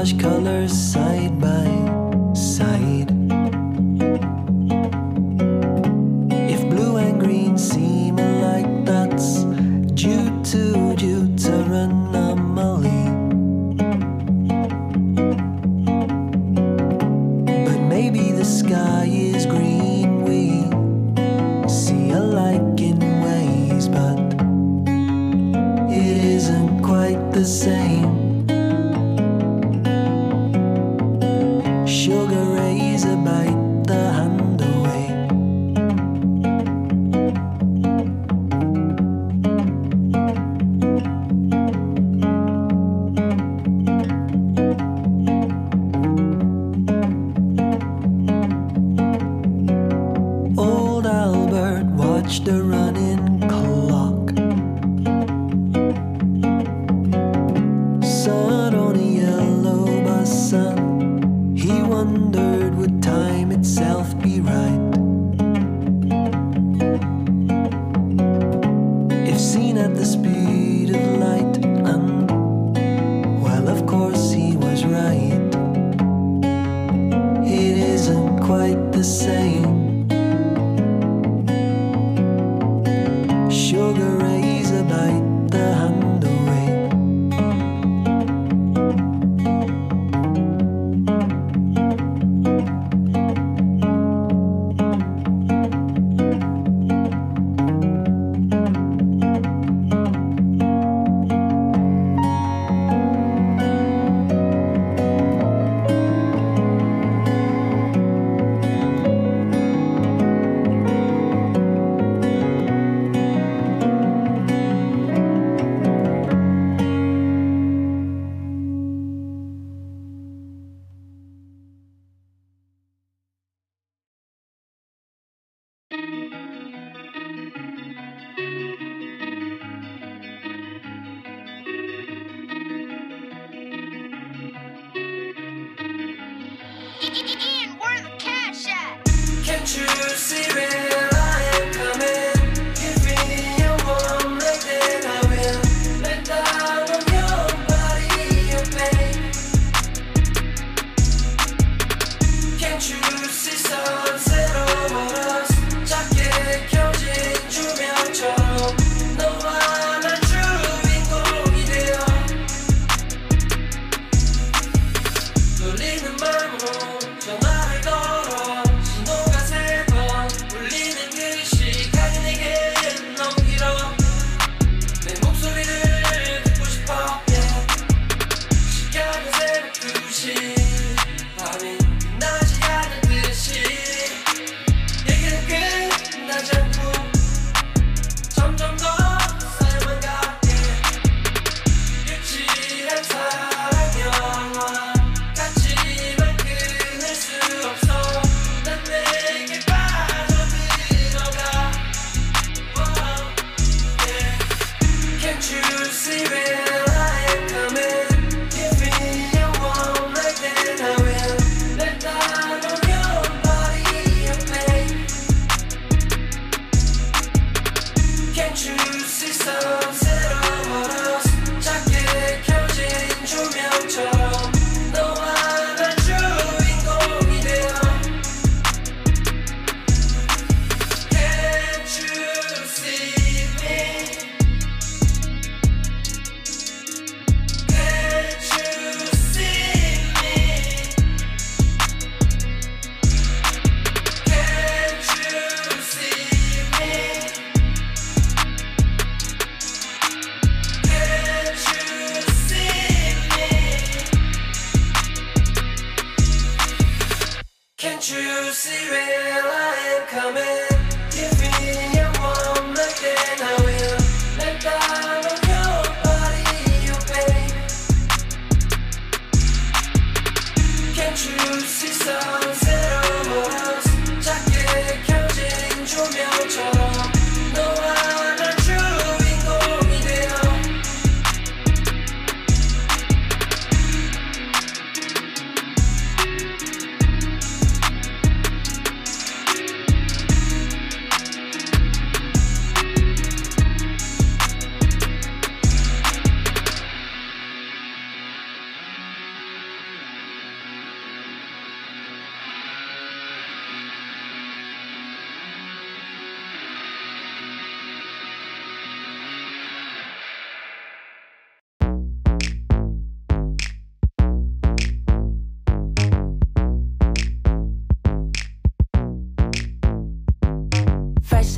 colors 0.00 0.72
side 0.72 1.38
by 1.38 1.66
side. 2.34 3.10
If 6.48 6.60
blue 6.70 6.96
and 6.96 7.20
green 7.20 7.58
seem 7.58 8.18
alike, 8.18 8.86
that's 8.86 9.44
due 9.92 10.42
to 10.52 10.96
deuteronomy. 10.96 11.84
But 17.66 17.80
maybe 17.94 18.32
the 18.32 18.44
sky 18.44 19.04
is 19.06 19.44
green, 19.44 20.24
we 20.24 20.64
see 21.68 22.12
alike 22.12 22.80
in 22.80 22.98
ways, 23.20 23.86
but 23.86 24.18
it 25.92 26.24
isn't 26.24 26.82
quite 26.82 27.32
the 27.32 27.44
same. 27.44 27.79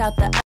Out 0.03 0.17
the 0.17 0.42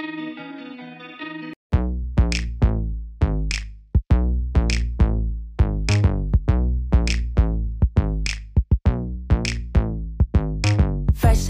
Fresh 0.00 0.08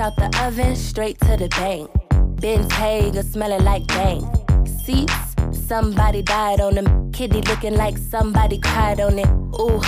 out 0.00 0.16
the 0.16 0.28
oven, 0.44 0.74
straight 0.74 1.20
to 1.20 1.36
the 1.36 1.46
bank. 1.50 1.88
Bentayga 2.40 3.22
smelling 3.22 3.62
like 3.62 3.86
dank. 3.86 4.24
Seats, 4.66 5.14
somebody 5.52 6.22
died 6.22 6.60
on 6.60 6.74
them. 6.74 7.12
Kitty 7.12 7.42
looking 7.42 7.76
like 7.76 7.96
somebody 7.98 8.58
cried 8.58 9.00
on 9.00 9.16
it. 9.18 9.28
Ooh, 9.60 9.80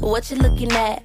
what 0.00 0.28
you 0.30 0.38
looking 0.38 0.72
at? 0.72 1.04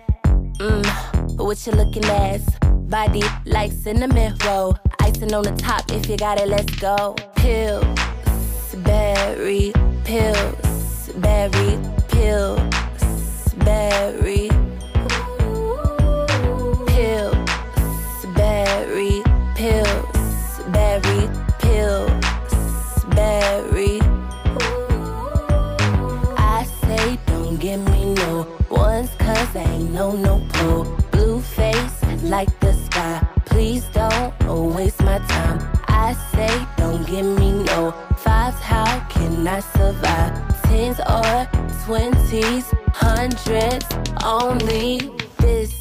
Mmm, 0.58 1.38
what 1.38 1.64
you 1.68 1.74
looking 1.74 2.06
at? 2.06 2.42
Body 2.90 3.22
like 3.46 3.72
cinnamon 3.72 4.36
roll. 4.46 4.76
Icing 5.14 5.34
on 5.36 5.44
the 5.44 5.52
top, 5.52 5.92
if 5.92 6.10
you 6.10 6.18
got 6.18 6.40
it, 6.40 6.48
let's 6.48 6.74
go. 6.78 7.16
Pills, 7.36 7.86
berry, 8.78 9.72
pills, 10.04 11.12
berry, 11.18 11.78
pills, 12.08 13.54
berry. 13.58 14.50
Pills, 16.88 18.26
berry, 18.34 19.22
pills, 19.54 20.60
berry, 20.74 21.30
pills, 21.60 23.06
berry. 23.14 24.00
I 26.38 26.66
say 26.82 27.20
don't 27.28 27.60
give 27.60 27.82
me 27.92 28.16
no 28.16 28.48
ones 28.72 29.12
cause 29.20 29.56
ain't 29.56 29.92
no 29.92 30.14
no 30.14 30.44
pull. 30.54 30.86
Blue 31.12 31.40
face 31.40 32.02
like 32.24 32.63
twenties, 42.34 42.66
hundreds 42.88 43.86
only. 44.24 44.98
This 45.38 45.72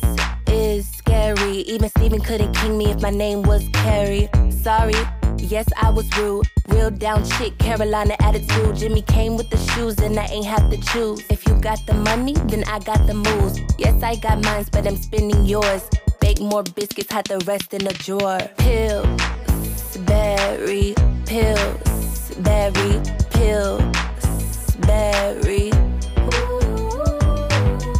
is 0.48 0.86
scary. 0.86 1.58
Even 1.60 1.88
Steven 1.88 2.20
couldn't 2.20 2.52
king 2.52 2.76
me 2.76 2.90
if 2.90 3.00
my 3.00 3.10
name 3.10 3.42
was 3.42 3.66
Carrie. 3.72 4.28
Sorry, 4.50 4.94
yes, 5.38 5.66
I 5.80 5.88
was 5.88 6.06
rude. 6.18 6.46
Real 6.68 6.90
down 6.90 7.24
chick, 7.24 7.56
Carolina 7.58 8.16
attitude. 8.20 8.76
Jimmy 8.76 9.00
came 9.02 9.36
with 9.36 9.48
the 9.48 9.56
shoes, 9.72 9.98
and 10.00 10.18
I 10.18 10.26
ain't 10.26 10.44
have 10.46 10.70
to 10.70 10.76
choose. 10.92 11.22
If 11.30 11.46
you 11.46 11.54
got 11.54 11.78
the 11.86 11.94
money, 11.94 12.34
then 12.34 12.64
I 12.64 12.80
got 12.80 13.06
the 13.06 13.14
moves. 13.14 13.58
Yes, 13.78 14.02
I 14.02 14.16
got 14.16 14.42
mines, 14.44 14.68
but 14.68 14.86
I'm 14.86 14.96
spending 14.96 15.46
yours. 15.46 15.88
Bake 16.20 16.40
more 16.40 16.62
biscuits, 16.62 17.10
hide 17.10 17.26
the 17.26 17.38
rest 17.46 17.72
in 17.72 17.86
a 17.86 17.92
drawer. 17.94 18.40
Pills, 18.58 19.96
berry, 20.06 20.94
pills, 21.24 22.34
berry, 22.40 23.00
pills, 23.30 24.76
berry. 24.80 25.72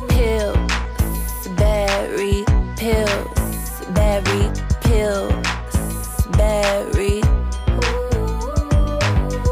Pills, 0.09 1.49
berry, 1.57 2.45
pills, 2.77 3.85
berry, 3.95 4.51
pills, 4.83 6.27
berry. 6.37 7.23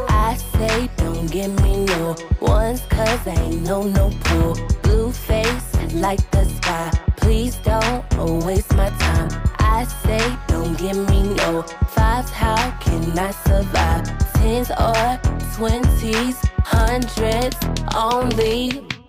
I 0.09 0.37
say 0.53 0.89
don't 0.97 1.29
give 1.31 1.53
me 1.63 1.85
no 1.85 2.15
ones 2.39 2.81
cause 2.89 3.27
ain't 3.27 3.61
no 3.63 3.83
no 3.83 4.11
pull. 4.25 4.55
Blue 4.83 5.11
face 5.11 5.93
like 5.93 6.23
the 6.31 6.45
sky. 6.45 6.91
Please 7.17 7.55
don't 7.57 8.45
waste 8.45 8.73
my 8.75 8.89
time. 8.89 9.50
I 9.73 9.85
say 9.85 10.37
don't 10.47 10.77
give 10.77 10.97
me 11.09 11.33
no 11.33 11.61
fives. 11.95 12.29
How 12.29 12.71
can 12.81 13.17
I 13.17 13.31
survive? 13.31 14.03
Tens 14.33 14.69
or 14.71 15.19
twenties, 15.55 16.37
hundreds 16.65 17.57
only. 17.95 19.00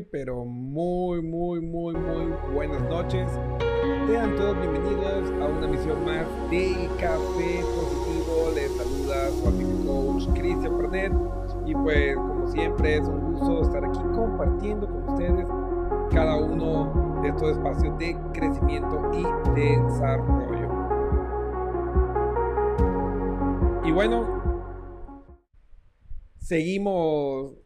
Pero 0.00 0.44
muy, 0.44 1.22
muy, 1.22 1.60
muy, 1.60 1.94
muy 1.94 2.32
buenas 2.52 2.82
noches. 2.82 3.30
Sean 4.08 4.34
todos 4.34 4.58
bienvenidos 4.58 5.30
a 5.40 5.46
una 5.46 5.68
misión 5.68 6.04
más 6.04 6.26
del 6.50 6.88
Café 6.98 7.60
Positivo. 7.62 8.50
Les 8.56 8.72
saluda 8.72 9.30
su 9.30 9.46
amigo 9.46 9.70
coach 9.86 10.26
Cristian 10.36 10.76
Pernet. 10.78 11.12
Y 11.66 11.74
pues, 11.74 12.16
como 12.16 12.48
siempre, 12.48 12.96
es 12.96 13.06
un 13.06 13.34
gusto 13.34 13.62
estar 13.62 13.84
aquí 13.84 14.00
compartiendo 14.14 14.88
con 14.88 15.08
ustedes 15.10 15.46
cada 16.10 16.36
uno 16.38 17.20
de 17.22 17.28
estos 17.28 17.52
espacios 17.52 17.96
de 17.98 18.16
crecimiento 18.32 19.00
y 19.12 19.60
desarrollo. 19.60 20.70
Y 23.84 23.92
bueno, 23.92 24.42
seguimos 26.38 27.63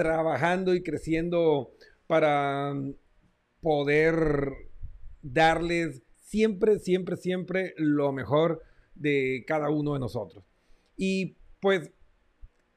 trabajando 0.00 0.74
y 0.74 0.82
creciendo 0.82 1.72
para 2.06 2.72
poder 3.60 4.50
darles 5.20 6.02
siempre, 6.20 6.78
siempre, 6.78 7.18
siempre 7.18 7.74
lo 7.76 8.10
mejor 8.10 8.62
de 8.94 9.44
cada 9.46 9.68
uno 9.68 9.92
de 9.92 10.00
nosotros. 10.00 10.42
Y 10.96 11.36
pues 11.60 11.90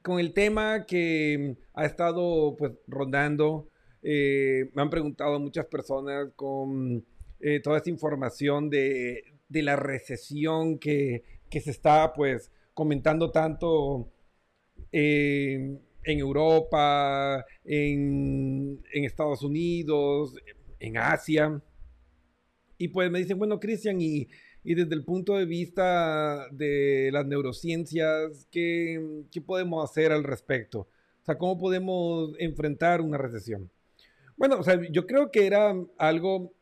con 0.02 0.20
el 0.20 0.34
tema 0.34 0.84
que 0.84 1.56
ha 1.72 1.86
estado 1.86 2.56
pues 2.58 2.72
rondando, 2.86 3.70
eh, 4.02 4.70
me 4.74 4.82
han 4.82 4.90
preguntado 4.90 5.40
muchas 5.40 5.64
personas 5.64 6.28
con 6.36 7.06
eh, 7.40 7.60
toda 7.60 7.78
esta 7.78 7.88
información 7.88 8.68
de, 8.68 9.24
de 9.48 9.62
la 9.62 9.76
recesión 9.76 10.78
que, 10.78 11.22
que, 11.48 11.62
se 11.62 11.70
está 11.70 12.12
pues 12.12 12.52
comentando 12.74 13.30
tanto 13.30 14.10
eh, 14.92 15.78
en 16.04 16.18
Europa, 16.18 17.44
en, 17.64 18.82
en, 18.92 19.04
Estados 19.04 19.42
Unidos, 19.42 20.36
en 20.78 20.96
Asia. 20.96 21.60
Y 22.78 22.88
pues 22.88 23.10
me 23.10 23.18
dicen, 23.18 23.38
bueno, 23.38 23.60
Cristian, 23.60 24.00
y, 24.00 24.28
y, 24.62 24.74
desde 24.74 24.94
el 24.94 25.04
punto 25.04 25.36
de 25.36 25.46
vista 25.46 26.48
de 26.50 27.10
las 27.12 27.26
neurociencias, 27.26 28.46
¿qué, 28.50 29.24
¿qué 29.30 29.40
podemos 29.40 29.88
hacer 29.88 30.12
al 30.12 30.24
respecto? 30.24 30.80
O 30.80 31.24
sea, 31.24 31.38
¿cómo 31.38 31.58
podemos 31.58 32.32
enfrentar 32.38 33.00
una 33.00 33.16
recesión? 33.16 33.70
Bueno, 34.36 34.58
o 34.58 34.62
sea, 34.62 34.80
yo 34.90 35.06
creo 35.06 35.30
que 35.30 35.46
era 35.46 35.74
algo 35.96 36.52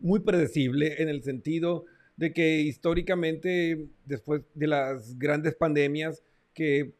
muy 0.00 0.20
predecible 0.20 1.00
en 1.02 1.08
el 1.08 1.22
sentido 1.22 1.86
de 2.16 2.32
que 2.32 2.60
históricamente, 2.60 3.88
después 4.04 4.42
de 4.54 4.66
las 4.66 5.18
grandes 5.18 5.54
pandemias, 5.54 6.22
que 6.52 6.94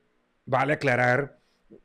vale 0.47 0.75
aclarar 0.75 1.39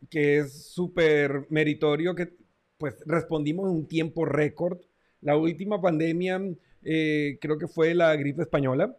que 0.10 0.40
es 0.40 0.72
súper 0.72 1.48
meritorio 1.50 2.16
que 2.16 2.34
pues 2.78 2.96
respondimos 3.06 3.70
en 3.70 3.78
un 3.78 3.88
tiempo 3.88 4.26
récord. 4.26 4.80
La 5.22 5.36
última 5.36 5.82
pandemia 5.82 6.42
eh, 6.84 7.38
creo 7.42 7.58
que 7.58 7.68
fue 7.68 7.94
la 7.94 8.16
gripe 8.16 8.42
española, 8.42 8.96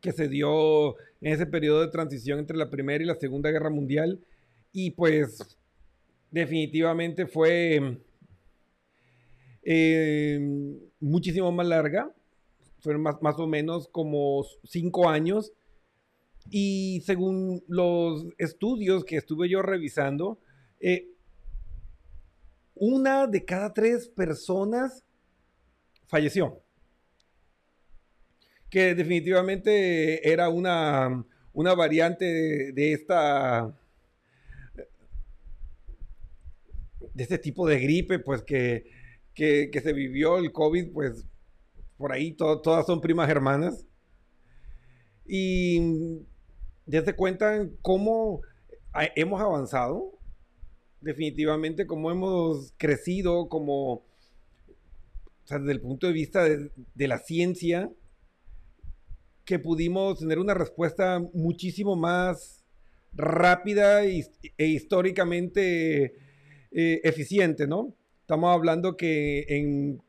que 0.00 0.12
se 0.12 0.28
dio 0.28 0.96
en 1.20 1.32
ese 1.34 1.46
periodo 1.46 1.82
de 1.82 1.88
transición 1.88 2.38
entre 2.38 2.56
la 2.56 2.70
Primera 2.70 3.02
y 3.02 3.06
la 3.06 3.14
Segunda 3.14 3.50
Guerra 3.50 3.70
Mundial. 3.70 4.20
Y 4.72 4.92
pues 4.92 5.58
definitivamente 6.30 7.26
fue 7.26 7.98
eh, 9.62 10.40
muchísimo 11.00 11.52
más 11.52 11.66
larga. 11.66 12.10
Fueron 12.80 13.02
más, 13.02 13.20
más 13.20 13.38
o 13.38 13.46
menos 13.46 13.88
como 13.88 14.46
cinco 14.64 15.08
años 15.08 15.52
y 16.50 17.02
según 17.04 17.62
los 17.68 18.26
estudios 18.38 19.04
que 19.04 19.16
estuve 19.16 19.48
yo 19.48 19.62
revisando, 19.62 20.38
eh, 20.80 21.08
una 22.74 23.26
de 23.26 23.44
cada 23.44 23.72
tres 23.74 24.08
personas 24.08 25.04
falleció. 26.06 26.62
Que 28.70 28.94
definitivamente 28.94 30.30
era 30.30 30.48
una, 30.48 31.24
una 31.52 31.74
variante 31.74 32.72
de, 32.72 32.92
esta 32.92 33.74
de 37.14 37.22
este 37.22 37.38
tipo 37.38 37.66
de 37.66 37.80
gripe, 37.80 38.18
pues 38.18 38.42
que, 38.42 38.84
que, 39.34 39.80
se 39.82 39.92
vivió 39.92 40.38
el 40.38 40.52
COVID, 40.52 40.92
pues 40.92 41.26
por 41.96 42.12
ahí 42.12 42.32
to, 42.32 42.60
todas 42.60 42.86
son 42.86 43.00
primas 43.00 43.28
hermanas. 43.28 43.86
Y 45.26 46.26
ya 46.88 47.04
se 47.04 47.14
cuentan 47.14 47.76
cómo 47.82 48.40
hemos 49.14 49.40
avanzado, 49.40 50.18
definitivamente, 51.02 51.86
cómo 51.86 52.10
hemos 52.10 52.72
crecido, 52.78 53.48
como, 53.48 54.04
desde 55.48 55.70
el 55.70 55.80
punto 55.80 56.06
de 56.06 56.12
vista 56.14 56.44
de, 56.44 57.08
la 57.08 57.18
ciencia, 57.18 57.90
que 59.44 59.58
pudimos 59.58 60.18
tener 60.18 60.38
una 60.38 60.54
respuesta 60.54 61.20
muchísimo 61.34 61.94
más 61.94 62.64
rápida 63.12 64.04
e 64.04 64.66
históricamente 64.66 66.16
eh, 66.70 67.00
eficiente, 67.04 67.66
¿no? 67.66 67.94
Estamos 68.20 68.54
hablando 68.54 68.96
que 68.96 69.44
en, 69.48 70.02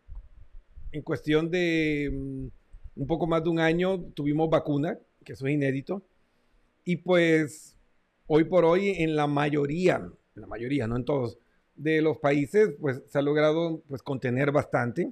en 0.91 1.01
cuestión 1.01 1.49
de 1.51 2.09
um, 2.11 2.49
un 2.95 3.07
poco 3.07 3.27
más 3.27 3.43
de 3.43 3.49
un 3.49 3.59
año 3.59 4.01
tuvimos 4.13 4.49
vacuna, 4.49 4.97
que 5.23 5.33
eso 5.33 5.47
es 5.47 5.53
inédito 5.53 6.03
y 6.89 6.95
pues 6.95 7.77
hoy 8.25 8.45
por 8.45 8.65
hoy 8.65 8.95
en 8.97 9.15
la 9.15 9.27
mayoría, 9.27 9.97
en 10.35 10.41
la 10.41 10.47
mayoría, 10.47 10.87
no 10.87 10.95
en 10.95 11.05
todos, 11.05 11.37
de 11.75 12.01
los 12.01 12.17
países, 12.17 12.71
pues 12.81 13.03
se 13.07 13.19
ha 13.19 13.21
logrado 13.21 13.83
pues 13.87 14.01
contener 14.01 14.51
bastante. 14.51 15.03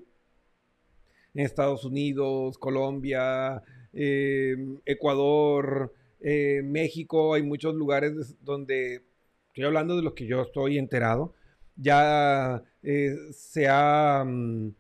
En 1.36 1.46
Estados 1.46 1.86
Unidos, 1.86 2.58
Colombia, 2.58 3.62
eh, 3.94 4.56
Ecuador, 4.86 5.94
eh, 6.20 6.64
México, 6.64 7.36
hay 7.36 7.44
muchos 7.44 7.76
lugares 7.76 8.36
donde, 8.44 9.04
estoy 9.50 9.66
hablando 9.66 9.96
de 9.96 10.02
los 10.02 10.14
que 10.14 10.26
yo 10.26 10.42
estoy 10.42 10.80
enterado, 10.80 11.36
ya 11.76 12.64
eh, 12.82 13.16
se 13.34 13.68
ha 13.68 14.24
um, 14.26 14.74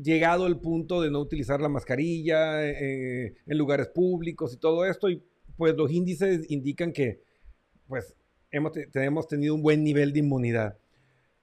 llegado 0.00 0.46
el 0.46 0.58
punto 0.58 1.00
de 1.00 1.10
no 1.10 1.20
utilizar 1.20 1.60
la 1.60 1.68
mascarilla 1.68 2.66
eh, 2.66 3.34
en 3.46 3.58
lugares 3.58 3.88
públicos 3.88 4.54
y 4.54 4.56
todo 4.58 4.84
esto, 4.84 5.10
y 5.10 5.22
pues 5.56 5.76
los 5.76 5.90
índices 5.90 6.50
indican 6.50 6.92
que 6.92 7.20
pues 7.86 8.16
hemos, 8.50 8.72
hemos 8.94 9.26
tenido 9.26 9.54
un 9.54 9.62
buen 9.62 9.82
nivel 9.82 10.12
de 10.12 10.20
inmunidad. 10.20 10.78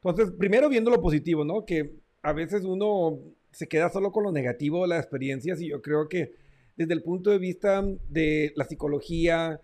Entonces, 0.04 0.34
primero 0.38 0.70
viendo 0.70 0.92
lo 0.92 1.02
positivo, 1.02 1.44
¿no? 1.44 1.66
Que 1.66 1.96
a 2.22 2.34
veces 2.34 2.64
uno 2.64 3.20
se 3.52 3.68
queda 3.68 3.90
solo 3.90 4.12
con 4.12 4.24
lo 4.24 4.32
negativo 4.32 4.84
de 4.84 4.90
las 4.90 5.00
experiencias 5.00 5.62
y 5.62 5.70
yo 5.70 5.82
creo 5.82 6.08
que 6.08 6.34
desde 6.76 6.94
el 6.94 7.04
punto 7.04 7.30
de 7.30 7.40
vista 7.40 7.84
de 8.10 8.54
la 8.56 8.66
psicología, 8.66 9.62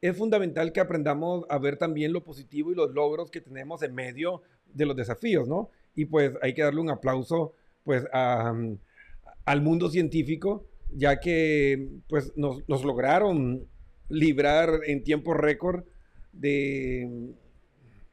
es 0.00 0.16
fundamental 0.16 0.72
que 0.72 0.80
aprendamos 0.80 1.44
a 1.48 1.58
ver 1.58 1.76
también 1.76 2.12
lo 2.12 2.24
positivo 2.24 2.72
y 2.72 2.74
los 2.74 2.92
logros 2.92 3.30
que 3.30 3.40
tenemos 3.40 3.82
en 3.82 3.94
medio 3.94 4.42
de 4.72 4.86
los 4.86 4.96
desafíos, 4.96 5.46
¿no? 5.46 5.70
Y 5.94 6.06
pues 6.06 6.32
hay 6.40 6.54
que 6.54 6.62
darle 6.62 6.80
un 6.80 6.90
aplauso 6.90 7.54
pues 7.84 8.04
al 8.12 9.62
mundo 9.62 9.90
científico, 9.90 10.66
ya 10.92 11.20
que 11.20 11.88
pues 12.08 12.32
nos, 12.36 12.62
lograron 12.68 13.66
librar 14.08 14.80
en 14.86 15.04
tiempo 15.04 15.34
récord 15.34 15.84
de, 16.32 17.32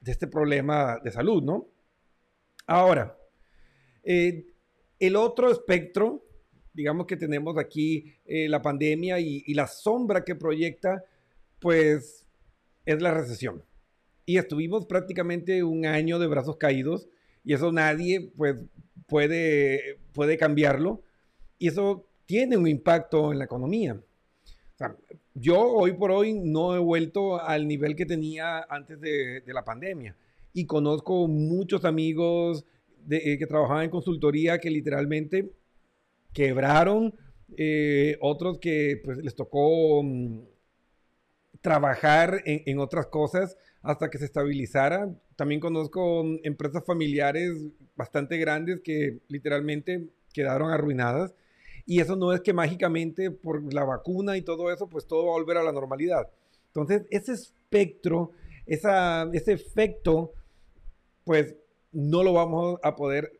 este 0.06 0.28
problema 0.28 1.00
de 1.04 1.12
salud, 1.12 1.44
¿no? 1.44 1.68
Ahora, 2.66 3.18
eh, 4.04 4.46
el 5.00 5.16
otro 5.16 5.52
espectro, 5.52 6.24
digamos 6.74 7.08
que 7.08 7.18
tenemos 7.18 7.58
aquí 7.58 8.14
eh, 8.26 8.48
la 8.48 8.62
pandemia 8.62 9.20
y, 9.20 9.54
la 9.54 9.68
sombra 9.68 10.24
que 10.24 10.36
proyecta, 10.36 11.04
pues 11.60 12.26
es 12.86 13.02
la 13.02 13.14
recesión. 13.14 13.64
Y 14.26 14.38
estuvimos 14.38 14.86
prácticamente 14.86 15.64
un 15.64 15.86
año 15.86 16.20
de 16.20 16.28
brazos 16.28 16.58
caídos 16.58 17.08
y 17.48 17.54
eso 17.54 17.72
nadie 17.72 18.30
pues 18.36 18.58
puede, 19.08 20.00
puede 20.12 20.38
cambiarlo 20.38 21.02
y 21.58 21.70
eso 21.70 22.06
tiene 22.26 22.58
un 22.58 22.68
impacto 22.68 23.32
en 23.32 23.40
la 23.40 23.46
economía. 23.46 23.94
O 23.94 24.78
sea, 24.78 24.94
yo 25.34 25.58
hoy 25.58 25.94
por 25.94 26.12
hoy 26.12 26.34
no 26.34 26.76
he 26.76 26.80
vuelto 26.80 27.42
al 27.42 27.66
nivel 27.66 27.96
que 27.96 28.06
tenía 28.06 28.66
antes 28.70 29.00
de, 29.00 29.40
de 29.40 29.54
la 29.54 29.64
pandemia 29.64 30.14
y 30.52 30.66
conozco 30.66 31.30
muchos 31.30 31.86
amigos 31.86 32.66
de, 33.06 33.16
eh, 33.16 33.38
que 33.38 33.48
trabajaban 33.48 33.86
en 33.86 33.92
consultoría 33.92 34.60
que 34.60 34.70
literalmente 34.70 35.50
quebraron, 36.34 37.16
eh, 37.56 38.18
otros 38.20 38.60
que 38.60 39.00
pues, 39.06 39.20
les 39.20 39.36
tocó 39.36 40.02
um, 40.02 40.44
trabajar 41.62 42.42
en, 42.44 42.64
en, 42.66 42.80
otras 42.80 43.08
cosas 43.08 43.56
hasta 43.82 44.10
que 44.10 44.18
se 44.18 44.26
estabilizara. 44.26 45.10
También 45.36 45.60
conozco 45.62 46.24
empresas 46.44 46.84
familiares 46.86 47.52
bastante 47.96 48.38
grandes 48.38 48.82
que 48.82 49.20
literalmente 49.28 50.10
quedaron 50.34 50.72
arruinadas. 50.72 51.34
Y 51.86 52.02
eso 52.02 52.16
no 52.16 52.34
es 52.34 52.42
que 52.42 52.54
mágicamente 52.54 53.32
por 53.32 53.74
la 53.74 53.86
vacuna 53.86 54.38
y 54.38 54.42
todo 54.42 54.72
eso, 54.72 54.90
pues 54.90 55.08
todo 55.08 55.26
va 55.26 55.32
a 55.32 55.40
volver 55.40 55.58
a 55.58 55.64
la 55.64 55.72
normalidad. 55.72 56.30
Entonces, 56.68 57.06
ese 57.10 57.34
espectro 57.34 58.32
ese 58.68 59.54
efecto, 59.54 60.34
pues 61.24 61.56
no 61.92 62.24
lo 62.24 62.34
vamos 62.34 62.80
a 62.84 62.96
poder 62.96 63.32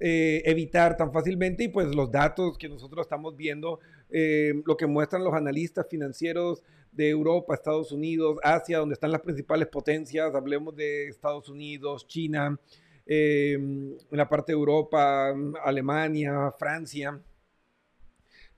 eh, 0.00 0.42
evitar 0.44 0.96
tan 0.96 1.12
fácilmente 1.12 1.64
y 1.64 1.68
pues 1.68 1.94
los 1.94 2.10
datos 2.10 2.58
que 2.58 2.68
nosotros 2.68 3.06
estamos 3.06 3.36
viendo, 3.36 3.80
eh, 4.10 4.62
lo 4.64 4.76
que 4.76 4.86
muestran 4.86 5.24
los 5.24 5.34
analistas 5.34 5.86
financieros 5.88 6.62
de 6.92 7.10
Europa, 7.10 7.54
Estados 7.54 7.92
Unidos, 7.92 8.38
Asia, 8.42 8.78
donde 8.78 8.94
están 8.94 9.12
las 9.12 9.20
principales 9.20 9.68
potencias, 9.68 10.34
hablemos 10.34 10.74
de 10.74 11.08
Estados 11.08 11.48
Unidos, 11.48 12.06
China, 12.06 12.58
eh, 13.04 13.52
en 13.54 13.98
la 14.10 14.28
parte 14.28 14.52
de 14.52 14.58
Europa, 14.58 15.34
Alemania, 15.62 16.52
Francia, 16.58 17.20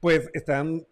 pues 0.00 0.31
están 0.33 0.87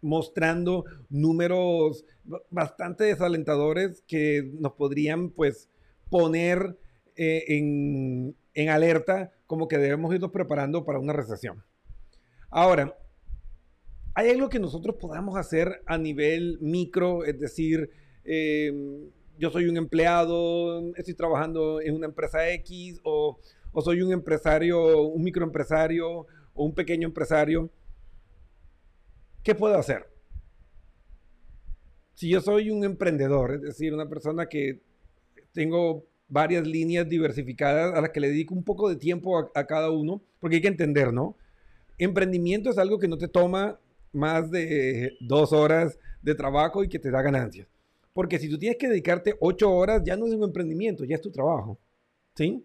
mostrando 0.00 0.84
números 1.10 2.04
bastante 2.50 3.04
desalentadores 3.04 4.02
que 4.06 4.50
nos 4.58 4.72
podrían 4.72 5.30
pues 5.30 5.68
poner 6.10 6.76
eh, 7.16 7.44
en, 7.48 8.36
en 8.54 8.68
alerta 8.68 9.32
como 9.46 9.68
que 9.68 9.78
debemos 9.78 10.14
irnos 10.14 10.30
preparando 10.30 10.84
para 10.84 10.98
una 10.98 11.12
recesión. 11.12 11.62
Ahora, 12.50 12.96
¿hay 14.14 14.30
algo 14.30 14.48
que 14.48 14.58
nosotros 14.58 14.96
podamos 15.00 15.36
hacer 15.36 15.82
a 15.86 15.98
nivel 15.98 16.58
micro? 16.60 17.24
Es 17.24 17.38
decir, 17.38 17.90
eh, 18.24 19.10
yo 19.38 19.50
soy 19.50 19.66
un 19.66 19.76
empleado, 19.76 20.94
estoy 20.96 21.14
trabajando 21.14 21.80
en 21.80 21.94
una 21.94 22.06
empresa 22.06 22.50
X 22.50 23.00
o, 23.04 23.38
o 23.72 23.82
soy 23.82 24.02
un 24.02 24.12
empresario, 24.12 25.02
un 25.02 25.22
microempresario 25.22 26.26
o 26.54 26.64
un 26.64 26.74
pequeño 26.74 27.08
empresario. 27.08 27.70
¿Qué 29.42 29.54
puedo 29.54 29.76
hacer? 29.76 30.06
Si 32.14 32.28
yo 32.28 32.40
soy 32.40 32.70
un 32.70 32.84
emprendedor, 32.84 33.54
es 33.54 33.62
decir, 33.62 33.94
una 33.94 34.08
persona 34.08 34.46
que 34.46 34.82
tengo 35.52 36.06
varias 36.28 36.66
líneas 36.66 37.08
diversificadas 37.08 37.94
a 37.94 38.00
las 38.00 38.10
que 38.10 38.20
le 38.20 38.28
dedico 38.28 38.54
un 38.54 38.62
poco 38.62 38.88
de 38.88 38.96
tiempo 38.96 39.38
a, 39.38 39.50
a 39.54 39.66
cada 39.66 39.90
uno, 39.90 40.22
porque 40.38 40.56
hay 40.56 40.62
que 40.62 40.68
entender, 40.68 41.12
¿no? 41.12 41.36
Emprendimiento 41.98 42.70
es 42.70 42.78
algo 42.78 42.98
que 42.98 43.08
no 43.08 43.18
te 43.18 43.28
toma 43.28 43.80
más 44.12 44.50
de 44.50 45.16
dos 45.20 45.52
horas 45.52 45.98
de 46.22 46.34
trabajo 46.34 46.84
y 46.84 46.88
que 46.88 46.98
te 46.98 47.10
da 47.10 47.22
ganancias. 47.22 47.68
Porque 48.12 48.38
si 48.38 48.48
tú 48.48 48.58
tienes 48.58 48.78
que 48.78 48.88
dedicarte 48.88 49.36
ocho 49.40 49.72
horas, 49.72 50.02
ya 50.04 50.16
no 50.16 50.26
es 50.26 50.34
un 50.34 50.44
emprendimiento, 50.44 51.04
ya 51.04 51.16
es 51.16 51.22
tu 51.22 51.30
trabajo. 51.30 51.78
¿Sí? 52.34 52.64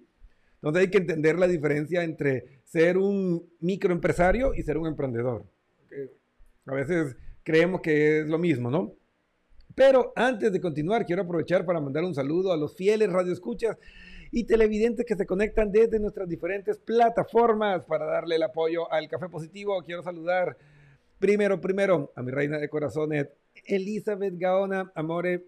Entonces 0.55 0.81
hay 0.81 0.89
que 0.89 0.97
entender 0.97 1.37
la 1.37 1.47
diferencia 1.47 2.03
entre 2.03 2.61
ser 2.63 2.97
un 2.97 3.47
microempresario 3.59 4.53
y 4.53 4.63
ser 4.63 4.77
un 4.77 4.87
emprendedor. 4.87 5.45
A 6.65 6.73
veces 6.73 7.15
creemos 7.43 7.81
que 7.81 8.19
es 8.19 8.27
lo 8.27 8.37
mismo, 8.37 8.69
¿no? 8.69 8.93
Pero 9.75 10.11
antes 10.15 10.51
de 10.51 10.59
continuar, 10.59 11.05
quiero 11.05 11.21
aprovechar 11.21 11.63
para 11.63 11.79
mandar 11.79 12.03
un 12.03 12.15
saludo 12.15 12.51
a 12.51 12.57
los 12.57 12.75
fieles 12.75 13.11
radioescuchas 13.11 13.77
y 14.31 14.43
televidentes 14.43 15.05
que 15.05 15.15
se 15.15 15.25
conectan 15.25 15.71
desde 15.71 15.99
nuestras 15.99 16.27
diferentes 16.27 16.79
plataformas 16.79 17.85
para 17.85 18.05
darle 18.05 18.35
el 18.35 18.43
apoyo 18.43 18.91
al 18.91 19.07
Café 19.07 19.29
Positivo. 19.29 19.81
Quiero 19.83 20.01
saludar 20.01 20.57
primero, 21.19 21.59
primero 21.59 22.11
a 22.15 22.21
mi 22.21 22.31
reina 22.31 22.57
de 22.57 22.69
corazones, 22.69 23.27
Elizabeth 23.65 24.37
Gaona, 24.37 24.91
amore, 24.95 25.43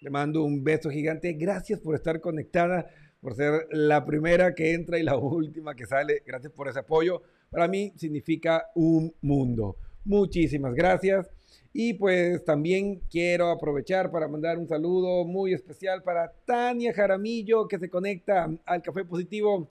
le 0.00 0.10
mando 0.10 0.44
un 0.44 0.62
beso 0.62 0.90
gigante. 0.90 1.32
Gracias 1.32 1.80
por 1.80 1.94
estar 1.94 2.20
conectada, 2.20 2.90
por 3.20 3.34
ser 3.34 3.66
la 3.70 4.04
primera 4.04 4.54
que 4.54 4.74
entra 4.74 4.98
y 4.98 5.02
la 5.02 5.16
última 5.18 5.74
que 5.74 5.86
sale. 5.86 6.22
Gracias 6.26 6.52
por 6.52 6.68
ese 6.68 6.80
apoyo. 6.80 7.22
Para 7.50 7.68
mí 7.68 7.92
significa 7.96 8.66
un 8.74 9.12
mundo. 9.20 9.76
Muchísimas 10.04 10.74
gracias. 10.74 11.28
Y 11.72 11.94
pues 11.94 12.44
también 12.44 13.00
quiero 13.10 13.50
aprovechar 13.50 14.10
para 14.10 14.26
mandar 14.26 14.58
un 14.58 14.66
saludo 14.66 15.24
muy 15.24 15.52
especial 15.52 16.02
para 16.02 16.32
Tania 16.46 16.92
Jaramillo 16.92 17.68
que 17.68 17.78
se 17.78 17.90
conecta 17.90 18.50
al 18.64 18.82
Café 18.82 19.04
Positivo. 19.04 19.70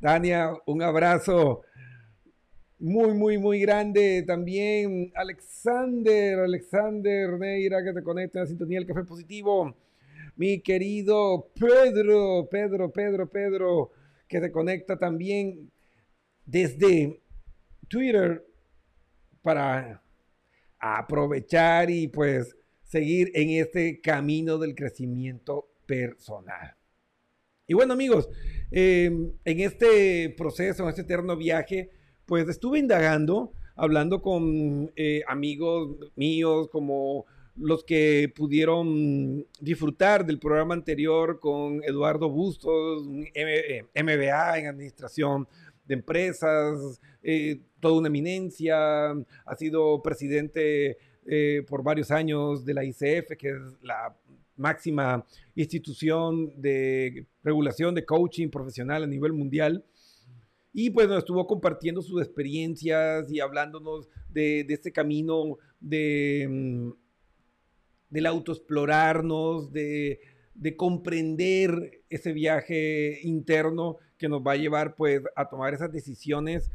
Tania, 0.00 0.52
un 0.66 0.82
abrazo 0.82 1.62
muy, 2.80 3.12
muy, 3.14 3.38
muy 3.38 3.60
grande. 3.60 4.24
También 4.26 5.12
Alexander, 5.14 6.40
Alexander 6.40 7.38
Neira 7.38 7.84
que 7.84 7.92
se 7.92 8.02
conecta 8.02 8.40
a 8.40 8.42
la 8.42 8.48
sintonía 8.48 8.78
del 8.78 8.88
Café 8.88 9.04
Positivo. 9.04 9.76
Mi 10.36 10.60
querido 10.60 11.50
Pedro, 11.54 12.48
Pedro, 12.50 12.90
Pedro, 12.90 13.28
Pedro, 13.28 13.90
que 14.26 14.40
se 14.40 14.50
conecta 14.50 14.98
también 14.98 15.70
desde 16.46 17.20
Twitter 17.88 18.46
para 19.42 20.02
aprovechar 20.78 21.90
y 21.90 22.08
pues 22.08 22.56
seguir 22.82 23.30
en 23.34 23.50
este 23.50 24.00
camino 24.00 24.56
del 24.56 24.74
crecimiento 24.74 25.68
personal. 25.86 26.74
Y 27.66 27.74
bueno 27.74 27.92
amigos, 27.92 28.28
eh, 28.70 29.10
en 29.44 29.60
este 29.60 30.30
proceso, 30.30 30.82
en 30.84 30.88
este 30.88 31.02
eterno 31.02 31.36
viaje, 31.36 31.90
pues 32.30 32.48
estuve 32.48 32.78
indagando, 32.78 33.52
hablando 33.74 34.22
con 34.22 34.92
eh, 34.94 35.20
amigos 35.26 35.96
míos 36.14 36.68
como 36.70 37.26
los 37.56 37.82
que 37.82 38.32
pudieron 38.32 39.44
disfrutar 39.60 40.24
del 40.24 40.38
programa 40.38 40.74
anterior 40.74 41.40
con 41.40 41.82
Eduardo 41.82 42.30
Bustos, 42.30 43.02
MBA 43.04 44.58
en 44.60 44.66
Administración 44.68 45.48
de 45.84 45.94
Empresas, 45.94 47.00
eh, 47.20 47.62
toda 47.80 47.98
una 47.98 48.06
eminencia, 48.06 49.10
ha 49.10 49.56
sido 49.58 50.00
presidente 50.00 50.98
eh, 51.26 51.64
por 51.68 51.82
varios 51.82 52.12
años 52.12 52.64
de 52.64 52.74
la 52.74 52.84
ICF, 52.84 53.36
que 53.36 53.48
es 53.48 53.82
la 53.82 54.16
máxima 54.56 55.26
institución 55.56 56.52
de 56.60 57.26
regulación 57.42 57.92
de 57.92 58.04
coaching 58.04 58.50
profesional 58.50 59.02
a 59.02 59.08
nivel 59.08 59.32
mundial. 59.32 59.84
Y 60.72 60.90
pues 60.90 61.08
nos 61.08 61.18
estuvo 61.18 61.46
compartiendo 61.46 62.00
sus 62.02 62.22
experiencias 62.22 63.30
y 63.30 63.40
hablándonos 63.40 64.08
de, 64.28 64.64
de 64.64 64.74
este 64.74 64.92
camino 64.92 65.58
de, 65.80 66.46
mm, 66.48 66.90
del 68.10 68.26
autoexplorarnos, 68.26 69.72
de, 69.72 70.20
de 70.54 70.76
comprender 70.76 72.02
ese 72.08 72.32
viaje 72.32 73.20
interno 73.22 73.96
que 74.18 74.28
nos 74.28 74.42
va 74.42 74.52
a 74.52 74.56
llevar 74.56 74.94
pues 74.94 75.22
a 75.34 75.48
tomar 75.48 75.74
esas 75.74 75.90
decisiones 75.90 76.70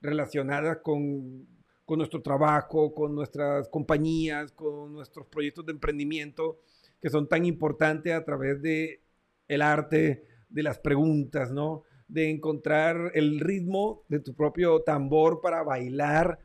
relacionadas 0.00 0.78
con, 0.82 1.46
con 1.84 1.98
nuestro 1.98 2.22
trabajo, 2.22 2.94
con 2.94 3.14
nuestras 3.14 3.68
compañías, 3.68 4.52
con 4.52 4.92
nuestros 4.92 5.26
proyectos 5.26 5.66
de 5.66 5.72
emprendimiento 5.72 6.60
que 7.00 7.10
son 7.10 7.28
tan 7.28 7.44
importantes 7.44 8.12
a 8.12 8.24
través 8.24 8.60
de 8.62 9.02
el 9.48 9.62
arte 9.62 10.24
de 10.48 10.62
las 10.62 10.78
preguntas, 10.78 11.52
¿no? 11.52 11.82
De 12.08 12.30
encontrar 12.30 13.12
el 13.14 13.40
ritmo 13.40 14.04
de 14.08 14.20
tu 14.20 14.34
propio 14.34 14.82
tambor 14.82 15.40
para 15.40 15.62
bailar 15.62 16.38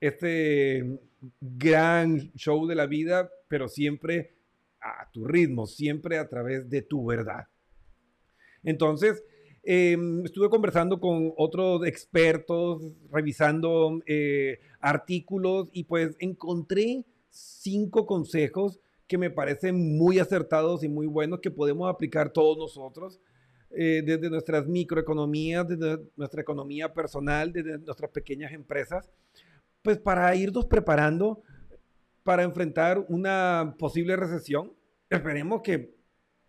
este 0.00 0.98
gran 1.40 2.32
show 2.34 2.66
de 2.66 2.74
la 2.74 2.86
vida, 2.86 3.30
pero 3.48 3.68
siempre 3.68 4.34
a 4.80 5.10
tu 5.10 5.26
ritmo, 5.26 5.66
siempre 5.66 6.18
a 6.18 6.28
través 6.28 6.68
de 6.68 6.82
tu 6.82 7.04
verdad. 7.04 7.46
Entonces, 8.62 9.22
eh, 9.62 9.96
estuve 10.24 10.48
conversando 10.48 11.00
con 11.00 11.32
otros 11.36 11.86
expertos, 11.86 12.82
revisando 13.10 14.00
eh, 14.06 14.58
artículos 14.80 15.68
y 15.72 15.84
pues 15.84 16.16
encontré 16.18 17.04
cinco 17.28 18.06
consejos 18.06 18.80
que 19.06 19.18
me 19.18 19.30
parecen 19.30 19.98
muy 19.98 20.18
acertados 20.18 20.82
y 20.82 20.88
muy 20.88 21.06
buenos 21.06 21.40
que 21.40 21.50
podemos 21.50 21.90
aplicar 21.90 22.32
todos 22.32 22.56
nosotros 22.56 23.20
eh, 23.70 24.02
desde 24.04 24.28
nuestras 24.30 24.66
microeconomías, 24.66 25.66
desde 25.68 26.00
nuestra 26.16 26.42
economía 26.42 26.92
personal, 26.92 27.52
desde 27.52 27.78
nuestras 27.78 28.10
pequeñas 28.10 28.52
empresas, 28.52 29.10
pues 29.82 29.98
para 29.98 30.34
irnos 30.34 30.66
preparando 30.66 31.42
para 32.22 32.42
enfrentar 32.42 33.04
una 33.08 33.74
posible 33.78 34.16
recesión. 34.16 34.72
Esperemos 35.08 35.62
que 35.62 35.94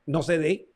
no 0.05 0.21
se 0.21 0.38
dé, 0.38 0.69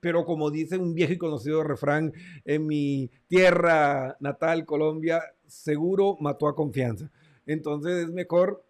pero 0.00 0.24
como 0.24 0.50
dice 0.50 0.78
un 0.78 0.94
viejo 0.94 1.12
y 1.12 1.18
conocido 1.18 1.62
refrán 1.62 2.12
en 2.44 2.66
mi 2.66 3.10
tierra 3.26 4.16
natal, 4.20 4.64
Colombia, 4.64 5.22
seguro 5.46 6.16
mató 6.20 6.48
a 6.48 6.54
confianza. 6.54 7.10
Entonces 7.46 8.06
es 8.06 8.12
mejor 8.12 8.64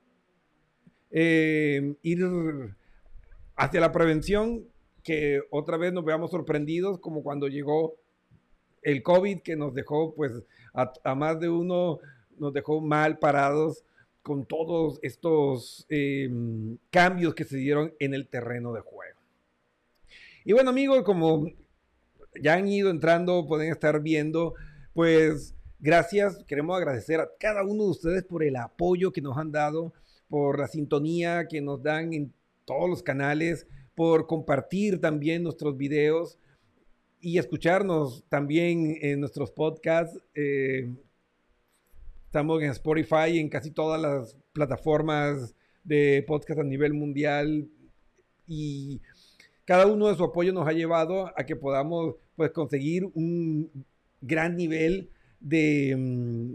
eh, 1.11 1.95
ir 2.03 2.21
hacia 3.57 3.81
la 3.81 3.93
prevención 3.93 4.65
que 5.09 5.41
otra 5.49 5.79
vez 5.79 5.91
nos 5.91 6.05
veamos 6.05 6.31
sorprendidos 6.31 6.99
como 6.99 7.23
cuando 7.23 7.49
llegó 7.49 7.97
el 8.83 9.03
COVID 9.03 9.41
que 9.41 9.57
nos 9.57 9.73
dejó 9.73 10.15
pues 10.15 10.33
a, 10.75 11.15
más 11.15 11.41
de 11.41 11.49
uno 11.49 11.99
nos 12.39 12.53
dejó 12.53 12.83
mal 12.83 13.19
parados 13.19 13.87
con 14.21 14.45
todos 14.45 14.99
estos 15.01 15.87
eh, 15.89 16.29
cambios 16.91 17.35
que 17.35 17.45
se 17.45 17.57
dieron 17.57 17.95
en 17.99 18.13
el 18.13 18.29
terreno 18.29 18.75
de 18.75 18.83
juego. 18.83 19.19
Y 20.45 20.53
bueno 20.53 20.69
amigos, 20.69 21.03
como 21.05 21.47
ya 22.39 22.57
han 22.57 22.69
ido 22.69 22.91
entrando, 22.91 23.47
pueden 23.47 23.73
estar 23.73 24.03
viendo, 24.03 24.57
pues 24.93 25.55
gracias, 25.81 26.45
queremos 26.45 26.77
agradecer 26.77 27.19
a 27.21 27.31
cada 27.41 27.65
uno 27.65 27.85
de 27.85 27.91
ustedes 27.93 28.25
por 28.25 28.45
el 28.45 28.57
apoyo 28.57 29.11
que 29.11 29.23
nos 29.23 29.39
han 29.39 29.53
dado, 29.53 29.95
por 30.29 30.59
la 30.59 30.69
sintonía 30.69 31.49
que 31.49 31.63
nos 31.63 31.83
dan 31.83 32.13
en 32.13 32.35
todos 32.67 32.91
los 32.91 33.03
canales, 33.03 33.67
por 33.99 34.29
compartir 34.29 35.01
también 35.01 35.43
nuestros 35.43 35.77
videos 35.77 36.39
y 37.21 37.37
escucharnos 37.37 38.25
también 38.29 38.97
en 39.03 39.19
nuestros 39.19 39.51
podcasts. 39.51 40.21
Eh, 40.37 40.89
estamos 42.27 42.63
en 42.63 42.71
Spotify, 42.71 43.41
en 43.41 43.49
casi 43.49 43.73
todas 43.73 44.01
las 44.01 44.37
plataformas 44.53 45.57
de 45.83 46.25
podcast 46.29 46.61
a 46.61 46.63
nivel 46.63 46.95
mundial 46.95 47.69
y 48.47 49.01
cada 49.65 49.87
uno 49.87 50.07
de 50.07 50.15
su 50.15 50.23
apoyo 50.23 50.53
nos 50.53 50.69
ha 50.69 50.73
llevado 50.73 51.33
a 51.37 51.45
que 51.45 51.57
podamos 51.57 52.15
pues 52.37 52.53
conseguir 52.53 53.05
un 53.15 53.69
gran 54.21 54.55
nivel 54.55 55.11
de, 55.41 55.97
mm, 55.99 56.55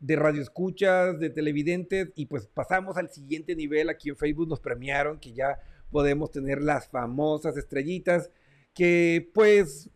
de 0.00 0.16
radioescuchas, 0.16 1.18
de 1.18 1.30
televidentes 1.30 2.10
y 2.14 2.26
pues 2.26 2.46
pasamos 2.46 2.98
al 2.98 3.08
siguiente 3.08 3.56
nivel. 3.56 3.88
Aquí 3.88 4.10
en 4.10 4.16
Facebook 4.16 4.48
nos 4.48 4.60
premiaron 4.60 5.18
que 5.18 5.32
ya 5.32 5.58
podemos 5.90 6.30
tener 6.30 6.62
las 6.62 6.88
famosas 6.88 7.56
estrellitas 7.56 8.30
que 8.74 9.30
pues 9.32 9.90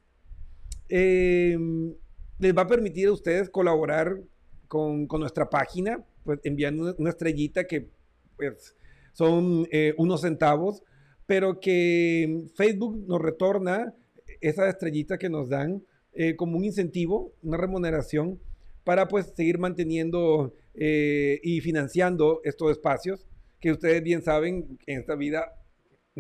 em, 0.89 1.95
les 2.39 2.57
va 2.57 2.63
a 2.63 2.67
permitir 2.67 3.09
a 3.09 3.13
ustedes 3.13 3.51
colaborar 3.51 4.21
con, 4.69 5.07
con 5.07 5.21
nuestra 5.21 5.51
página, 5.51 6.05
pues 6.25 6.41
enviando 6.45 6.83
una, 6.85 6.95
una 6.99 7.11
estrellita 7.11 7.65
que 7.65 7.89
pues 8.37 8.75
son 9.13 9.67
eh, 9.71 9.95
unos 9.99 10.23
centavos, 10.23 10.83
pero 11.27 11.61
que 11.61 12.47
Facebook 12.55 13.05
nos 13.07 13.21
retorna 13.21 13.95
esa 14.41 14.69
estrellita 14.69 15.19
que 15.19 15.29
nos 15.29 15.49
dan 15.49 15.83
eh, 16.13 16.35
como 16.37 16.57
un 16.57 16.65
incentivo, 16.65 17.33
una 17.43 17.57
remuneración 17.57 18.41
para 18.85 19.09
pues 19.09 19.33
seguir 19.37 19.59
manteniendo 19.59 20.55
eh, 20.75 21.39
y 21.43 21.61
financiando 21.61 22.41
estos 22.45 22.73
espacios 22.73 23.27
que 23.61 23.73
ustedes 23.73 24.03
bien 24.03 24.23
saben 24.23 24.79
en 24.87 25.01
esta 25.01 25.15
vida 25.15 25.60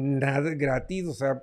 nada 0.00 0.54
gratis, 0.54 1.06
o 1.06 1.14
sea, 1.14 1.42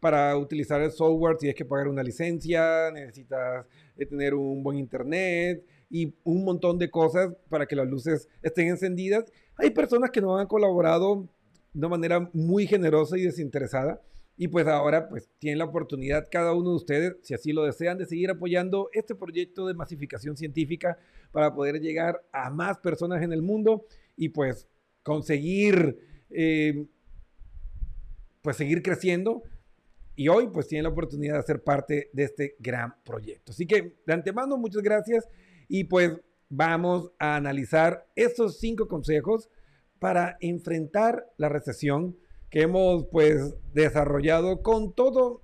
para 0.00 0.36
utilizar 0.36 0.80
el 0.80 0.90
software 0.90 1.36
tienes 1.36 1.54
que 1.54 1.64
pagar 1.64 1.88
una 1.88 2.02
licencia, 2.02 2.90
necesitas 2.90 3.66
eh, 3.96 4.06
tener 4.06 4.34
un 4.34 4.62
buen 4.62 4.78
internet 4.78 5.64
y 5.90 6.14
un 6.24 6.44
montón 6.44 6.78
de 6.78 6.90
cosas 6.90 7.30
para 7.48 7.66
que 7.66 7.76
las 7.76 7.86
luces 7.86 8.28
estén 8.42 8.68
encendidas. 8.68 9.24
Hay 9.56 9.70
personas 9.70 10.10
que 10.10 10.20
nos 10.20 10.40
han 10.40 10.46
colaborado 10.46 11.28
de 11.72 11.88
manera 11.88 12.30
muy 12.32 12.66
generosa 12.66 13.18
y 13.18 13.22
desinteresada 13.22 14.00
y 14.36 14.48
pues 14.48 14.66
ahora 14.66 15.06
pues 15.06 15.28
tienen 15.38 15.58
la 15.58 15.66
oportunidad 15.66 16.28
cada 16.30 16.54
uno 16.54 16.70
de 16.70 16.76
ustedes, 16.76 17.16
si 17.20 17.34
así 17.34 17.52
lo 17.52 17.64
desean, 17.64 17.98
de 17.98 18.06
seguir 18.06 18.30
apoyando 18.30 18.88
este 18.94 19.14
proyecto 19.14 19.66
de 19.66 19.74
masificación 19.74 20.34
científica 20.34 20.96
para 21.30 21.54
poder 21.54 21.78
llegar 21.78 22.22
a 22.32 22.48
más 22.48 22.78
personas 22.78 23.22
en 23.22 23.34
el 23.34 23.42
mundo 23.42 23.84
y 24.16 24.30
pues 24.30 24.66
conseguir 25.02 25.98
eh, 26.30 26.86
pues 28.42 28.56
seguir 28.56 28.82
creciendo 28.82 29.42
y 30.14 30.28
hoy 30.28 30.48
pues 30.48 30.68
tienen 30.68 30.84
la 30.84 30.90
oportunidad 30.90 31.36
de 31.36 31.42
ser 31.42 31.62
parte 31.62 32.10
de 32.12 32.24
este 32.24 32.56
gran 32.58 32.94
proyecto. 33.04 33.52
Así 33.52 33.66
que 33.66 33.96
de 34.06 34.12
antemano 34.12 34.56
muchas 34.58 34.82
gracias 34.82 35.28
y 35.68 35.84
pues 35.84 36.12
vamos 36.48 37.12
a 37.18 37.36
analizar 37.36 38.06
estos 38.16 38.58
cinco 38.58 38.88
consejos 38.88 39.48
para 39.98 40.36
enfrentar 40.40 41.26
la 41.36 41.48
recesión 41.48 42.16
que 42.50 42.62
hemos 42.62 43.06
pues 43.12 43.54
desarrollado 43.72 44.62
con 44.62 44.92
todo 44.92 45.42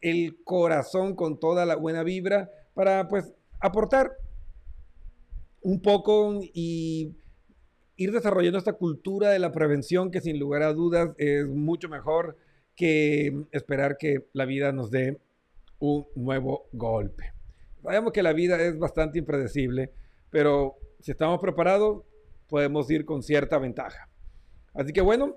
el 0.00 0.42
corazón, 0.44 1.16
con 1.16 1.40
toda 1.40 1.66
la 1.66 1.74
buena 1.74 2.04
vibra 2.04 2.50
para 2.74 3.08
pues 3.08 3.34
aportar 3.60 4.12
un 5.60 5.82
poco 5.82 6.40
y 6.40 7.16
ir 7.98 8.12
desarrollando 8.12 8.58
esta 8.58 8.74
cultura 8.74 9.30
de 9.30 9.40
la 9.40 9.52
prevención 9.52 10.10
que 10.10 10.20
sin 10.20 10.38
lugar 10.38 10.62
a 10.62 10.72
dudas 10.72 11.10
es 11.18 11.46
mucho 11.46 11.88
mejor 11.88 12.36
que 12.76 13.44
esperar 13.50 13.98
que 13.98 14.28
la 14.32 14.44
vida 14.44 14.72
nos 14.72 14.90
dé 14.90 15.20
un 15.80 16.06
nuevo 16.14 16.68
golpe. 16.72 17.32
Sabemos 17.82 18.12
que 18.12 18.22
la 18.22 18.32
vida 18.32 18.60
es 18.62 18.78
bastante 18.78 19.18
impredecible, 19.18 19.92
pero 20.30 20.76
si 21.00 21.10
estamos 21.10 21.40
preparados 21.40 22.04
podemos 22.48 22.88
ir 22.88 23.04
con 23.04 23.22
cierta 23.22 23.58
ventaja. 23.58 24.08
Así 24.74 24.92
que 24.92 25.00
bueno, 25.00 25.36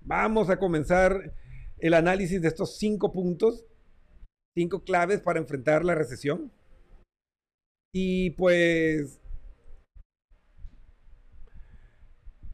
vamos 0.00 0.50
a 0.50 0.58
comenzar 0.58 1.32
el 1.78 1.94
análisis 1.94 2.42
de 2.42 2.48
estos 2.48 2.76
cinco 2.76 3.12
puntos, 3.12 3.64
cinco 4.56 4.82
claves 4.82 5.20
para 5.20 5.38
enfrentar 5.38 5.84
la 5.84 5.94
recesión. 5.94 6.50
Y 7.92 8.30
pues, 8.30 9.20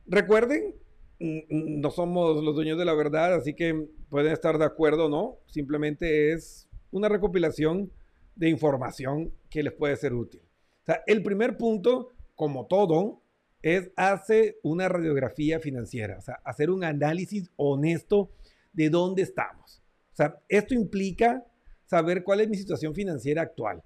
recuerden, 0.07 0.75
no 1.19 1.91
somos 1.91 2.43
los 2.43 2.55
dueños 2.55 2.79
de 2.79 2.85
la 2.85 2.95
verdad, 2.95 3.35
así 3.35 3.55
que 3.55 3.89
pueden 4.09 4.33
estar 4.33 4.59
de 4.59 4.65
acuerdo 4.65 5.07
o 5.07 5.09
no, 5.09 5.39
simplemente 5.47 6.33
es 6.33 6.69
una 6.91 7.09
recopilación 7.09 7.93
de 8.37 8.49
información 8.49 9.33
que 9.51 9.63
les 9.63 9.73
puede 9.73 9.97
ser 9.97 10.13
útil. 10.13 10.43
El 11.07 11.23
primer 11.23 11.57
punto, 11.57 12.11
como 12.35 12.67
todo, 12.67 13.23
es 13.63 13.91
hace 13.97 14.59
una 14.63 14.89
radiografía 14.89 15.59
financiera, 15.61 16.19
hacer 16.45 16.71
un 16.71 16.85
análisis 16.85 17.51
honesto 17.57 18.31
de 18.73 18.91
dónde 18.91 19.23
estamos. 19.23 19.83
Esto 20.49 20.75
implica 20.75 21.47
saber 21.87 22.23
cuál 22.25 22.41
es 22.41 22.49
mi 22.49 22.57
situación 22.57 22.95
financiera 22.95 23.43
actual, 23.43 23.83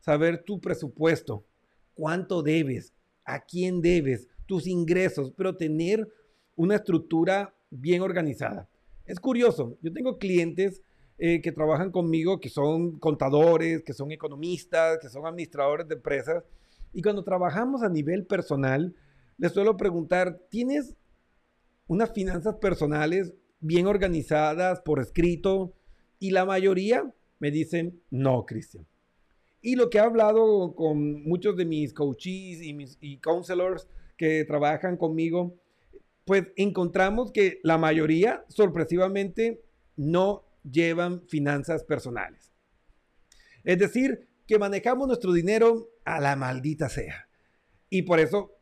saber 0.00 0.42
tu 0.42 0.60
presupuesto, 0.60 1.46
cuánto 1.94 2.42
debes, 2.42 2.92
a 3.24 3.44
quién 3.44 3.80
debes, 3.80 4.26
tus 4.50 4.66
ingresos, 4.66 5.32
pero 5.36 5.56
tener 5.56 6.08
una 6.56 6.74
estructura 6.74 7.54
bien 7.70 8.02
organizada. 8.02 8.68
Es 9.06 9.20
curioso, 9.20 9.78
yo 9.80 9.92
tengo 9.92 10.18
clientes 10.18 10.82
eh, 11.18 11.40
que 11.40 11.52
trabajan 11.52 11.92
conmigo 11.92 12.40
que 12.40 12.48
son 12.48 12.98
contadores, 12.98 13.84
que 13.84 13.92
son 13.92 14.10
economistas, 14.10 14.98
que 14.98 15.08
son 15.08 15.24
administradores 15.24 15.86
de 15.86 15.94
empresas, 15.94 16.42
y 16.92 17.00
cuando 17.00 17.22
trabajamos 17.22 17.84
a 17.84 17.88
nivel 17.88 18.26
personal, 18.26 18.92
les 19.38 19.52
suelo 19.52 19.76
preguntar, 19.76 20.40
¿tienes 20.50 20.96
unas 21.86 22.12
finanzas 22.12 22.56
personales 22.56 23.32
bien 23.60 23.86
organizadas 23.86 24.80
por 24.80 24.98
escrito? 24.98 25.74
Y 26.18 26.32
la 26.32 26.44
mayoría 26.44 27.08
me 27.38 27.52
dicen, 27.52 28.00
no, 28.10 28.44
Cristian. 28.46 28.84
Y 29.62 29.76
lo 29.76 29.90
que 29.90 29.98
he 29.98 30.00
hablado 30.00 30.74
con 30.74 31.22
muchos 31.22 31.56
de 31.56 31.66
mis 31.66 31.94
coaches 31.94 32.60
y, 32.60 32.74
mis, 32.74 32.98
y 33.00 33.18
counselors 33.18 33.86
que 34.20 34.44
trabajan 34.44 34.98
conmigo, 34.98 35.56
pues 36.26 36.48
encontramos 36.56 37.32
que 37.32 37.58
la 37.62 37.78
mayoría, 37.78 38.44
sorpresivamente, 38.48 39.62
no 39.96 40.44
llevan 40.62 41.26
finanzas 41.26 41.84
personales. 41.84 42.52
Es 43.64 43.78
decir, 43.78 44.28
que 44.46 44.58
manejamos 44.58 45.08
nuestro 45.08 45.32
dinero 45.32 45.88
a 46.04 46.20
la 46.20 46.36
maldita 46.36 46.90
sea. 46.90 47.30
Y 47.88 48.02
por 48.02 48.20
eso 48.20 48.52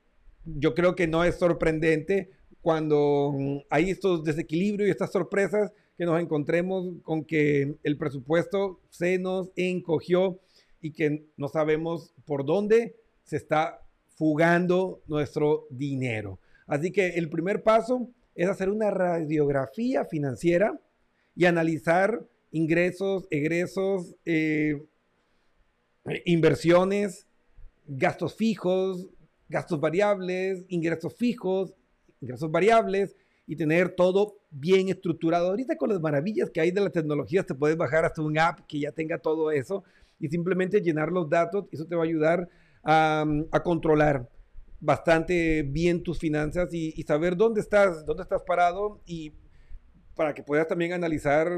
yo 0.44 0.76
creo 0.76 0.94
que 0.94 1.08
no 1.08 1.24
es 1.24 1.34
sorprendente 1.34 2.30
cuando 2.60 3.34
hay 3.68 3.90
estos 3.90 4.22
desequilibrios 4.22 4.86
y 4.86 4.92
estas 4.92 5.10
sorpresas 5.10 5.72
que 5.96 6.04
nos 6.04 6.20
encontremos 6.20 6.86
con 7.02 7.24
que 7.24 7.78
el 7.82 7.98
presupuesto 7.98 8.80
se 8.90 9.18
nos 9.18 9.50
encogió 9.56 10.38
y 10.80 10.92
que 10.92 11.26
no 11.36 11.48
sabemos 11.48 12.14
por 12.26 12.46
dónde 12.46 12.94
se 13.24 13.38
está 13.38 13.87
fugando 14.18 15.00
nuestro 15.06 15.68
dinero. 15.70 16.40
Así 16.66 16.90
que 16.90 17.10
el 17.10 17.30
primer 17.30 17.62
paso 17.62 18.10
es 18.34 18.48
hacer 18.48 18.68
una 18.68 18.90
radiografía 18.90 20.04
financiera 20.04 20.78
y 21.36 21.44
analizar 21.44 22.26
ingresos, 22.50 23.28
egresos, 23.30 24.16
eh, 24.24 24.82
inversiones, 26.24 27.28
gastos 27.86 28.34
fijos, 28.34 29.08
gastos 29.48 29.80
variables, 29.80 30.64
ingresos 30.68 31.14
fijos, 31.14 31.74
ingresos 32.20 32.50
variables 32.50 33.14
y 33.46 33.54
tener 33.54 33.94
todo 33.94 34.38
bien 34.50 34.88
estructurado. 34.88 35.50
Ahorita 35.50 35.76
con 35.76 35.90
las 35.90 36.00
maravillas 36.00 36.50
que 36.50 36.60
hay 36.60 36.72
de 36.72 36.80
la 36.80 36.90
tecnología, 36.90 37.44
te 37.44 37.54
puedes 37.54 37.76
bajar 37.76 38.04
hasta 38.04 38.20
un 38.20 38.36
app 38.36 38.66
que 38.66 38.80
ya 38.80 38.90
tenga 38.90 39.18
todo 39.18 39.52
eso 39.52 39.84
y 40.18 40.28
simplemente 40.28 40.80
llenar 40.80 41.12
los 41.12 41.30
datos. 41.30 41.66
Eso 41.70 41.86
te 41.86 41.94
va 41.94 42.02
a 42.02 42.06
ayudar 42.06 42.48
a, 42.90 43.62
controlar 43.62 44.30
bastante 44.80 45.62
bien 45.62 46.02
tus 46.02 46.18
finanzas 46.18 46.72
y, 46.72 46.94
y, 46.96 47.02
saber 47.02 47.36
dónde 47.36 47.60
estás, 47.60 48.06
dónde 48.06 48.22
estás 48.22 48.42
parado 48.42 49.02
y 49.04 49.34
para 50.14 50.32
que 50.32 50.42
puedas 50.42 50.66
también 50.66 50.94
analizar 50.94 51.48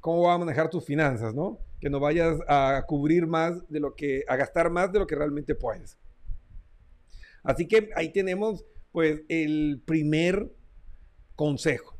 cómo 0.00 0.22
va 0.22 0.34
a 0.34 0.38
manejar 0.38 0.68
tus 0.68 0.84
finanzas, 0.84 1.32
¿no? 1.32 1.60
Que 1.80 1.88
no 1.88 2.00
vayas 2.00 2.40
a 2.48 2.84
cubrir 2.88 3.26
más 3.26 3.68
de 3.68 3.78
lo 3.78 3.94
que, 3.94 4.24
a 4.26 4.34
gastar 4.34 4.68
más 4.68 4.92
de 4.92 4.98
lo 4.98 5.06
que 5.06 5.14
realmente 5.14 5.54
puedes. 5.54 5.96
Así 7.44 7.68
que 7.68 7.90
ahí 7.94 8.12
tenemos 8.12 8.64
pues 8.90 9.22
el 9.28 9.80
primer 9.86 10.52
consejo. 11.36 11.96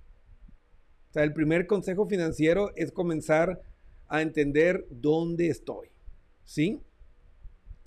O 1.11 1.13
sea, 1.13 1.23
el 1.23 1.33
primer 1.33 1.69
consejo 1.69 2.07
financiero 2.09 2.73
es 2.75 2.91
comenzar 2.91 3.63
a 4.09 4.21
entender 4.21 4.85
dónde 4.91 5.49
estoy. 5.49 5.89
¿Sí? 6.45 6.83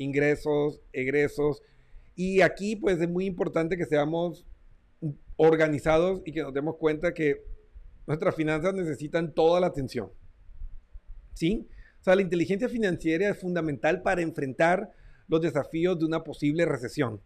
Ingresos, 0.02 0.82
egresos. 0.94 1.62
Y 2.16 2.42
aquí 2.42 2.76
pues 2.76 3.00
es 3.00 3.10
muy 3.10 3.26
importante 3.26 3.78
que 3.78 3.86
seamos 3.86 4.46
organizados 5.38 6.22
y 6.26 6.32
que 6.32 6.44
nos 6.44 6.54
demos 6.54 6.76
cuenta 6.78 7.14
que 7.14 7.44
nuestras 8.08 8.36
finanzas 8.36 8.74
necesitan 8.74 9.34
toda 9.34 9.60
la 9.60 9.68
atención. 9.68 10.12
¿Sí? 11.34 11.68
O 12.00 12.04
sea, 12.04 12.16
la 12.16 12.22
inteligencia 12.22 12.68
financiera 12.68 13.30
es 13.30 13.40
fundamental 13.40 14.02
para 14.02 14.22
enfrentar 14.22 14.92
los 15.28 15.42
desafíos 15.42 15.98
de 16.00 16.06
una 16.06 16.24
posible 16.24 16.66
recesión. 16.66 17.22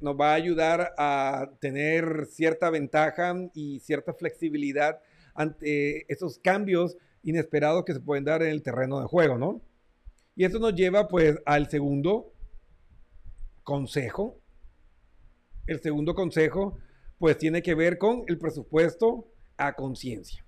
Nos 0.00 0.16
va 0.18 0.32
a 0.32 0.34
ayudar 0.34 0.94
a 0.96 1.50
tener 1.60 2.26
cierta 2.26 2.70
ventaja 2.70 3.34
y 3.52 3.80
cierta 3.80 4.14
flexibilidad 4.14 5.00
ante 5.34 6.10
esos 6.12 6.38
cambios 6.38 6.96
inesperados 7.22 7.84
que 7.84 7.94
se 7.94 8.00
pueden 8.00 8.24
dar 8.24 8.42
en 8.42 8.50
el 8.50 8.62
terreno 8.62 9.00
de 9.00 9.06
juego, 9.06 9.38
¿no? 9.38 9.60
Y 10.36 10.44
eso 10.44 10.58
nos 10.58 10.74
lleva 10.74 11.08
pues 11.08 11.38
al 11.46 11.68
segundo 11.68 12.32
consejo. 13.64 14.38
El 15.66 15.80
segundo 15.80 16.14
consejo 16.14 16.78
pues 17.18 17.38
tiene 17.38 17.62
que 17.62 17.74
ver 17.74 17.96
con 17.96 18.24
el 18.28 18.38
presupuesto 18.38 19.32
a 19.56 19.74
conciencia. 19.74 20.44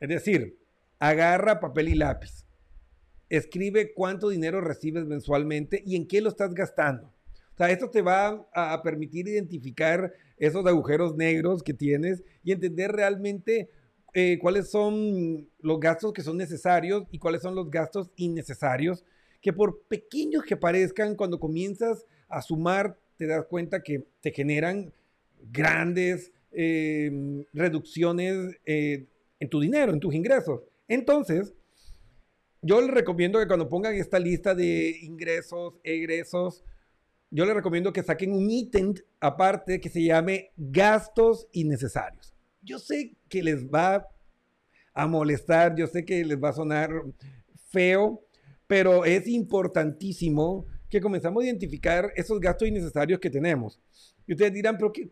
Es 0.00 0.08
decir, 0.08 0.58
agarra 0.98 1.60
papel 1.60 1.88
y 1.88 1.94
lápiz. 1.94 2.44
Escribe 3.28 3.92
cuánto 3.94 4.28
dinero 4.30 4.60
recibes 4.60 5.06
mensualmente 5.06 5.82
y 5.86 5.94
en 5.94 6.08
qué 6.08 6.20
lo 6.20 6.28
estás 6.28 6.52
gastando. 6.52 7.14
O 7.54 7.56
sea, 7.56 7.70
esto 7.70 7.90
te 7.90 8.02
va 8.02 8.48
a 8.52 8.82
permitir 8.82 9.28
identificar 9.28 10.12
esos 10.38 10.66
agujeros 10.66 11.16
negros 11.16 11.62
que 11.62 11.74
tienes 11.74 12.24
y 12.42 12.52
entender 12.52 12.92
realmente 12.92 13.70
eh, 14.14 14.38
cuáles 14.40 14.70
son 14.70 15.48
los 15.60 15.80
gastos 15.80 16.12
que 16.12 16.22
son 16.22 16.36
necesarios 16.36 17.04
y 17.10 17.18
cuáles 17.18 17.42
son 17.42 17.54
los 17.54 17.70
gastos 17.70 18.10
innecesarios, 18.16 19.04
que 19.40 19.52
por 19.52 19.82
pequeños 19.82 20.44
que 20.44 20.56
parezcan, 20.56 21.14
cuando 21.14 21.38
comienzas 21.38 22.06
a 22.28 22.42
sumar, 22.42 22.98
te 23.16 23.26
das 23.26 23.44
cuenta 23.46 23.82
que 23.82 24.06
te 24.20 24.32
generan 24.32 24.92
grandes 25.50 26.32
eh, 26.52 27.44
reducciones 27.52 28.56
eh, 28.64 29.06
en 29.38 29.48
tu 29.48 29.60
dinero, 29.60 29.92
en 29.92 30.00
tus 30.00 30.14
ingresos. 30.14 30.62
Entonces, 30.88 31.54
yo 32.62 32.80
les 32.80 32.90
recomiendo 32.90 33.38
que 33.38 33.46
cuando 33.46 33.68
pongan 33.68 33.94
esta 33.94 34.18
lista 34.18 34.54
de 34.54 34.98
ingresos, 35.02 35.74
egresos, 35.84 36.64
yo 37.30 37.44
les 37.44 37.54
recomiendo 37.54 37.92
que 37.92 38.02
saquen 38.02 38.32
un 38.32 38.50
ítem 38.50 38.94
aparte 39.20 39.80
que 39.80 39.90
se 39.90 40.02
llame 40.02 40.50
gastos 40.56 41.46
innecesarios. 41.52 42.37
Yo 42.68 42.78
sé 42.78 43.16
que 43.30 43.42
les 43.42 43.66
va 43.66 44.06
a 44.92 45.06
molestar, 45.06 45.74
yo 45.74 45.86
sé 45.86 46.04
que 46.04 46.22
les 46.22 46.36
va 46.36 46.50
a 46.50 46.52
sonar 46.52 46.90
feo, 47.70 48.22
pero 48.66 49.06
es 49.06 49.26
importantísimo 49.26 50.66
que 50.90 51.00
comenzamos 51.00 51.42
a 51.42 51.46
identificar 51.46 52.12
esos 52.14 52.38
gastos 52.38 52.68
innecesarios 52.68 53.18
que 53.20 53.30
tenemos. 53.30 53.80
Y 54.26 54.32
ustedes 54.32 54.52
dirán, 54.52 54.76
pero 54.76 54.92
¿qué, 54.92 55.08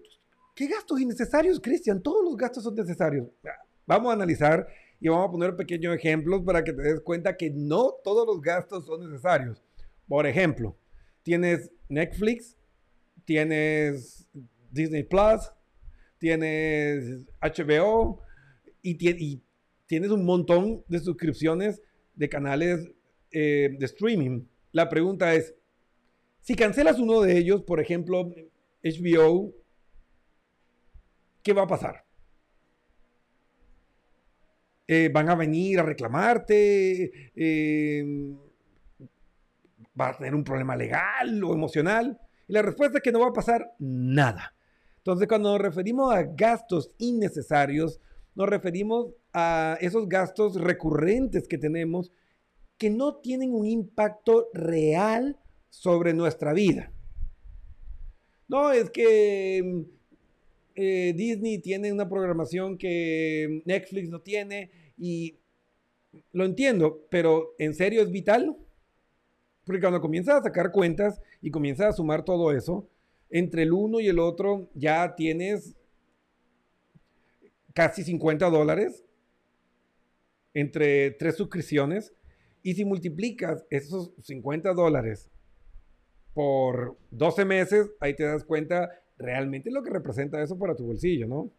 gastos 0.67 1.01
innecesarios, 1.01 1.59
Cristian? 1.59 2.03
Todos 2.03 2.23
los 2.23 2.37
gastos 2.37 2.63
son 2.63 2.75
necesarios. 2.75 3.27
Vamos 3.87 4.11
a 4.11 4.13
analizar 4.13 4.67
y 5.01 5.09
vamos 5.09 5.29
a 5.29 5.33
poner 5.33 5.57
pequeños 5.57 5.97
ejemplos 5.97 6.43
para 6.45 6.63
que 6.63 6.75
te 6.75 6.83
des 6.83 7.01
cuenta 7.01 7.39
que 7.39 7.51
no 7.51 7.95
todos 8.05 8.27
los 8.27 8.43
gastos 8.43 8.85
son 8.85 9.09
necesarios. 9.09 9.63
Por 10.07 10.27
ejemplo, 10.27 10.77
tienes 11.23 11.71
Netflix, 11.89 12.55
tienes 13.25 14.29
Disney 14.71 15.05
Plus, 15.05 15.51
tienes 16.19 17.27
HBO 17.41 18.23
y, 18.83 19.43
tienes 19.87 20.11
un 20.11 20.25
montón 20.25 20.85
de 20.89 20.99
suscripciones 20.99 21.81
de 22.15 22.29
canales 22.29 22.91
eh, 23.31 23.77
de 23.79 23.87
streaming. 23.87 24.47
La 24.73 24.89
pregunta 24.89 25.35
es, 25.35 25.55
si 26.41 26.55
cancelas 26.55 26.99
uno 26.99 27.21
de 27.21 27.39
ellos, 27.39 27.63
por 27.63 27.81
ejemplo, 27.81 28.33
HBO, 28.83 29.53
¿qué 31.43 31.53
va 31.53 31.63
a 31.63 31.67
pasar? 31.67 32.05
Eh, 34.89 35.11
van 35.13 35.29
a 35.29 35.35
venir 35.35 35.81
a 35.81 35.83
reclamarte, 35.83 37.31
eh, 37.35 38.05
va 40.01 40.09
a 40.09 40.17
tener 40.17 40.35
un 40.35 40.45
problema 40.45 40.77
legal 40.77 41.43
o 41.43 41.53
emocional. 41.53 42.21
Y 42.47 42.53
la 42.53 42.63
respuesta 42.63 42.99
es 42.99 43.03
que 43.03 43.13
no 43.13 43.21
va 43.21 43.29
a 43.29 43.33
pasar 43.33 43.75
nada. 43.79 44.56
Entonces, 45.07 45.29
cuando 45.29 45.53
nos 45.53 45.61
referimos 45.61 46.13
a 46.13 46.25
gastos 46.25 46.91
innecesarios, 46.99 48.01
nos 48.35 48.49
referimos 48.49 49.15
a 49.33 49.79
esos 49.81 50.09
gastos 50.09 50.61
recurrentes 50.61 51.47
que 51.47 51.59
tenemos 51.59 52.11
que 52.77 52.91
no 52.91 53.15
tienen 53.15 53.55
un 53.55 53.67
impacto 53.67 54.49
real 54.53 55.39
sobre 55.71 56.13
nuestra 56.13 56.53
vida. 56.53 56.93
No, 58.49 58.73
es 58.73 58.91
que 58.91 59.85
eh, 60.75 61.13
Disney 61.15 61.61
tiene 61.61 61.93
una 61.93 62.09
programación 62.09 62.77
que 62.77 63.63
Netflix 63.65 64.09
no 64.09 64.23
tiene 64.23 64.73
y 64.99 65.39
lo 66.33 66.45
entiendo, 66.45 67.07
pero 67.11 67.55
¿en 67.61 67.75
serio 67.75 68.03
es 68.03 68.11
vital? 68.11 68.57
Porque 69.63 69.83
cuando 69.83 70.01
comienzas 70.01 70.41
a 70.41 70.43
sacar 70.43 70.73
cuentas 70.73 71.21
y 71.41 71.53
comienzas 71.53 71.91
a 71.91 71.93
sumar 71.93 72.25
todo 72.25 72.51
eso, 72.51 72.89
entre 73.31 73.63
el 73.63 73.73
uno 73.73 74.01
y 74.01 74.09
el 74.09 74.19
otro 74.19 74.71
ya 74.75 75.15
tienes 75.15 75.77
casi 77.75 78.03
50 78.05 78.49
dólares 78.51 79.05
entre 80.55 81.11
tres 81.13 81.37
suscripciones. 81.37 82.15
Y 82.63 82.75
si 82.75 82.85
multiplicas 82.85 83.65
esos 83.71 84.13
50 84.23 84.73
dólares 84.73 85.31
por 86.35 86.99
12 87.11 87.45
meses, 87.45 87.91
ahí 88.01 88.15
te 88.17 88.25
das 88.25 88.45
cuenta 88.45 88.91
realmente 89.19 89.71
lo 89.71 89.83
que 89.83 89.91
representa 89.91 90.43
eso 90.43 90.59
para 90.59 90.75
tu 90.75 90.85
bolsillo, 90.87 91.27
¿no? 91.27 91.53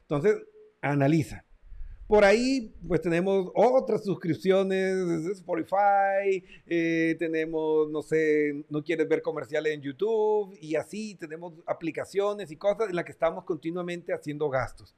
Entonces, 0.00 0.36
analiza. 0.80 1.44
Por 2.06 2.22
ahí, 2.22 2.70
pues 2.86 3.00
tenemos 3.00 3.50
otras 3.54 4.04
suscripciones, 4.04 4.94
Spotify, 5.32 6.44
eh, 6.66 7.16
tenemos, 7.18 7.90
no 7.90 8.02
sé, 8.02 8.64
no 8.68 8.84
quieres 8.84 9.08
ver 9.08 9.22
comerciales 9.22 9.72
en 9.72 9.80
YouTube 9.80 10.54
y 10.60 10.76
así 10.76 11.14
tenemos 11.14 11.54
aplicaciones 11.66 12.50
y 12.50 12.56
cosas 12.56 12.90
en 12.90 12.96
las 12.96 13.06
que 13.06 13.12
estamos 13.12 13.44
continuamente 13.44 14.12
haciendo 14.12 14.50
gastos. 14.50 14.94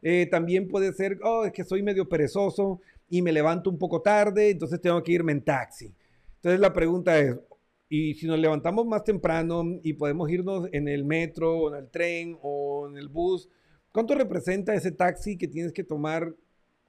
Eh, 0.00 0.28
también 0.30 0.68
puede 0.68 0.92
ser, 0.92 1.18
oh, 1.24 1.44
es 1.44 1.52
que 1.52 1.64
soy 1.64 1.82
medio 1.82 2.08
perezoso 2.08 2.80
y 3.10 3.20
me 3.20 3.32
levanto 3.32 3.68
un 3.68 3.78
poco 3.78 4.00
tarde, 4.00 4.50
entonces 4.50 4.80
tengo 4.80 5.02
que 5.02 5.12
irme 5.12 5.32
en 5.32 5.42
taxi. 5.42 5.92
Entonces 6.36 6.60
la 6.60 6.72
pregunta 6.72 7.18
es, 7.18 7.36
y 7.88 8.14
si 8.14 8.26
nos 8.28 8.38
levantamos 8.38 8.86
más 8.86 9.02
temprano 9.02 9.64
y 9.82 9.94
podemos 9.94 10.30
irnos 10.30 10.68
en 10.70 10.86
el 10.86 11.04
metro 11.04 11.58
o 11.58 11.74
en 11.74 11.82
el 11.82 11.90
tren 11.90 12.38
o 12.42 12.86
en 12.88 12.96
el 12.96 13.08
bus, 13.08 13.48
¿cuánto 13.98 14.14
representa 14.14 14.74
ese 14.74 14.92
taxi 14.92 15.36
que 15.36 15.48
tienes 15.48 15.72
que 15.72 15.82
tomar 15.82 16.32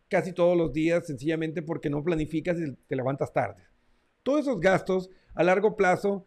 casi 0.10 0.32
todos 0.32 0.56
los 0.56 0.72
días 0.72 1.08
sencillamente 1.08 1.64
porque 1.64 1.90
no 1.90 2.04
planificas 2.04 2.60
y 2.60 2.72
te 2.88 2.96
levantas 2.96 3.34
tarde? 3.34 3.64
Todos 4.22 4.42
esos 4.42 4.60
gastos 4.60 5.10
a 5.34 5.42
largo 5.44 5.76
plazo 5.76 6.24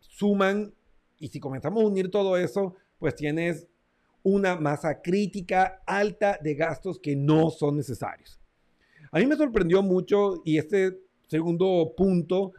suman 0.00 0.74
y 1.18 1.28
si 1.28 1.40
comenzamos 1.40 1.82
a 1.82 1.86
unir 1.86 2.10
todo 2.10 2.36
eso, 2.36 2.74
pues 2.98 3.14
tienes 3.14 3.68
una 4.22 4.54
masa 4.54 5.00
crítica 5.00 5.80
alta 5.86 6.38
de 6.42 6.56
gastos 6.56 6.98
que 6.98 7.16
no 7.16 7.48
son 7.48 7.78
necesarios. 7.78 8.38
A 9.10 9.18
mí 9.18 9.24
me 9.24 9.36
sorprendió 9.36 9.82
mucho 9.82 10.42
y 10.44 10.58
este 10.58 11.00
segundo 11.26 11.94
punto 11.96 12.52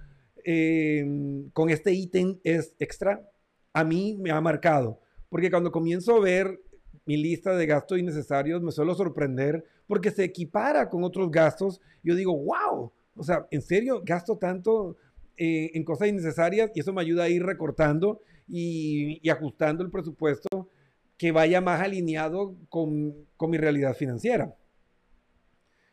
eh, 0.43 1.05
con 1.53 1.69
este 1.69 1.93
ítem 1.93 2.39
es 2.43 2.73
extra, 2.79 3.29
a 3.73 3.83
mí 3.83 4.17
me 4.19 4.31
ha 4.31 4.41
marcado, 4.41 4.99
porque 5.29 5.51
cuando 5.51 5.71
comienzo 5.71 6.15
a 6.15 6.19
ver 6.19 6.59
mi 7.05 7.17
lista 7.17 7.55
de 7.55 7.65
gastos 7.65 7.99
innecesarios 7.99 8.61
me 8.61 8.71
suelo 8.71 8.95
sorprender 8.95 9.63
porque 9.87 10.11
se 10.11 10.23
equipara 10.23 10.89
con 10.89 11.03
otros 11.03 11.31
gastos. 11.31 11.81
Yo 12.03 12.15
digo, 12.15 12.37
wow, 12.37 12.91
o 13.15 13.23
sea, 13.23 13.47
¿en 13.51 13.61
serio 13.61 14.01
gasto 14.05 14.37
tanto 14.37 14.97
eh, 15.37 15.71
en 15.73 15.83
cosas 15.83 16.07
innecesarias? 16.07 16.71
Y 16.75 16.79
eso 16.79 16.93
me 16.93 17.01
ayuda 17.01 17.23
a 17.23 17.29
ir 17.29 17.43
recortando 17.43 18.21
y, 18.47 19.19
y 19.21 19.29
ajustando 19.29 19.83
el 19.83 19.89
presupuesto 19.89 20.69
que 21.17 21.31
vaya 21.31 21.61
más 21.61 21.81
alineado 21.81 22.55
con, 22.69 23.13
con 23.37 23.51
mi 23.51 23.57
realidad 23.57 23.95
financiera. 23.95 24.55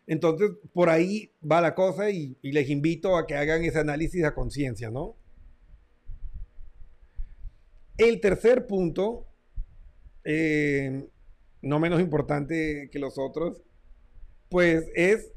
Entonces, 0.09 0.53
por 0.73 0.89
ahí 0.89 1.33
va 1.41 1.61
la 1.61 1.75
cosa 1.75 2.11
y, 2.11 2.39
les 2.41 2.71
invito 2.71 3.19
a 3.19 3.27
que 3.27 3.35
hagan 3.35 3.63
ese 3.63 3.79
análisis 3.79 4.25
a 4.25 4.35
conciencia, 4.35 4.91
¿no? 4.91 5.17
El 7.99 8.23
tercer 8.23 8.67
punto, 8.67 9.28
eh, 10.31 11.09
no 11.63 11.81
menos 11.81 12.03
importante 12.03 12.91
que 12.93 12.99
los 12.99 13.17
otros, 13.17 13.63
pues 14.51 14.85
es 14.95 15.33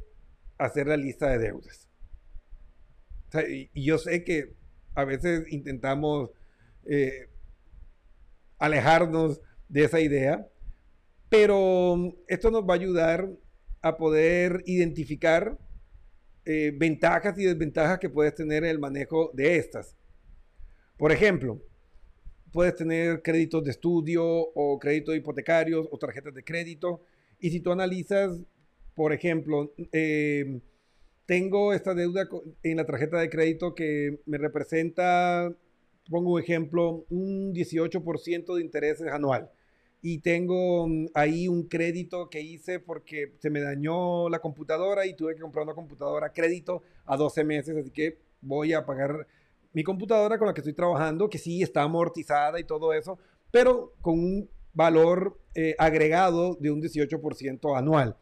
hacer 0.58 0.88
la 0.88 0.98
lista 0.98 1.30
de 1.30 1.38
deudas. 1.38 1.88
y, 3.50 3.86
yo 3.86 3.98
sé 3.98 4.26
que 4.26 4.54
a 4.94 5.06
veces 5.06 5.46
intentamos 5.48 6.32
eh, 6.86 7.30
alejarnos 8.60 9.40
de 9.70 9.86
esa 9.86 10.02
idea, 10.02 10.46
pero 11.30 12.14
esto 12.28 12.52
nos 12.52 12.64
va 12.64 12.74
a 12.74 12.78
ayudar 12.78 13.30
a 13.82 13.96
poder 13.96 14.62
identificar 14.66 15.58
eh, 16.44 16.74
ventajas 16.76 17.40
y 17.40 17.46
desventajas 17.46 17.98
que 17.98 18.10
puedes 18.10 18.36
tener 18.36 18.66
en 18.66 18.72
el 18.72 18.80
manejo 18.80 19.32
de 19.34 19.56
estas. 19.56 19.96
Por 20.98 21.14
ejemplo, 21.14 21.62
puedes 22.52 22.76
tener 22.76 23.22
créditos 23.22 23.64
de 23.64 23.72
estudio 23.72 24.24
o 24.26 24.80
créditos 24.80 25.16
hipotecarios 25.16 25.88
o 25.92 25.98
tarjetas 25.98 26.34
de 26.34 26.44
crédito. 26.44 27.02
Y 27.40 27.50
si 27.52 27.60
tú 27.60 27.72
analizas, 27.72 28.38
por 28.96 29.14
ejemplo, 29.14 29.74
eh, 29.92 30.60
tengo 31.26 31.74
esta 31.74 31.94
deuda 31.94 32.28
en 32.64 32.78
la 32.78 32.86
tarjeta 32.86 33.20
de 33.20 33.30
crédito 33.30 33.74
que 33.74 34.20
me 34.26 34.38
representa, 34.38 35.54
pongo 36.10 36.34
un 36.34 36.42
ejemplo, 36.42 37.06
un 37.10 37.54
18% 37.54 38.56
de 38.56 38.62
intereses 38.62 39.08
anual. 39.08 39.50
Y 40.02 40.20
tengo 40.20 40.88
mm, 40.88 41.08
ahí 41.14 41.48
un 41.48 41.68
crédito 41.68 42.30
que 42.30 42.42
hice 42.42 42.80
porque 42.80 43.34
se 43.40 43.50
me 43.50 43.62
dañó 43.62 44.30
la 44.30 44.40
computadora 44.40 45.06
y 45.06 45.16
tuve 45.16 45.36
que 45.36 45.42
comprar 45.42 45.64
una 45.64 45.76
computadora 45.76 46.28
a 46.28 46.34
crédito 46.34 46.82
a 47.06 47.16
12 47.16 47.44
meses, 47.44 47.78
así 47.78 47.92
que 47.92 48.18
voy 48.42 48.74
a 48.74 48.86
pagar 48.86 49.28
mi 49.74 49.84
computadora 49.84 50.38
con 50.38 50.48
la 50.48 50.54
que 50.54 50.62
estoy 50.62 50.74
trabajando, 50.74 51.30
que 51.30 51.38
sí 51.38 51.62
está 51.62 51.84
amortizada 51.84 52.60
y 52.60 52.64
todo 52.64 52.94
eso, 52.94 53.18
pero 53.52 53.94
con 54.02 54.20
un 54.20 54.50
valor 54.74 55.38
eh, 55.56 55.76
agregado 55.78 56.56
de 56.60 56.72
un 56.72 56.82
18% 56.82 57.76
anual. 57.78 58.16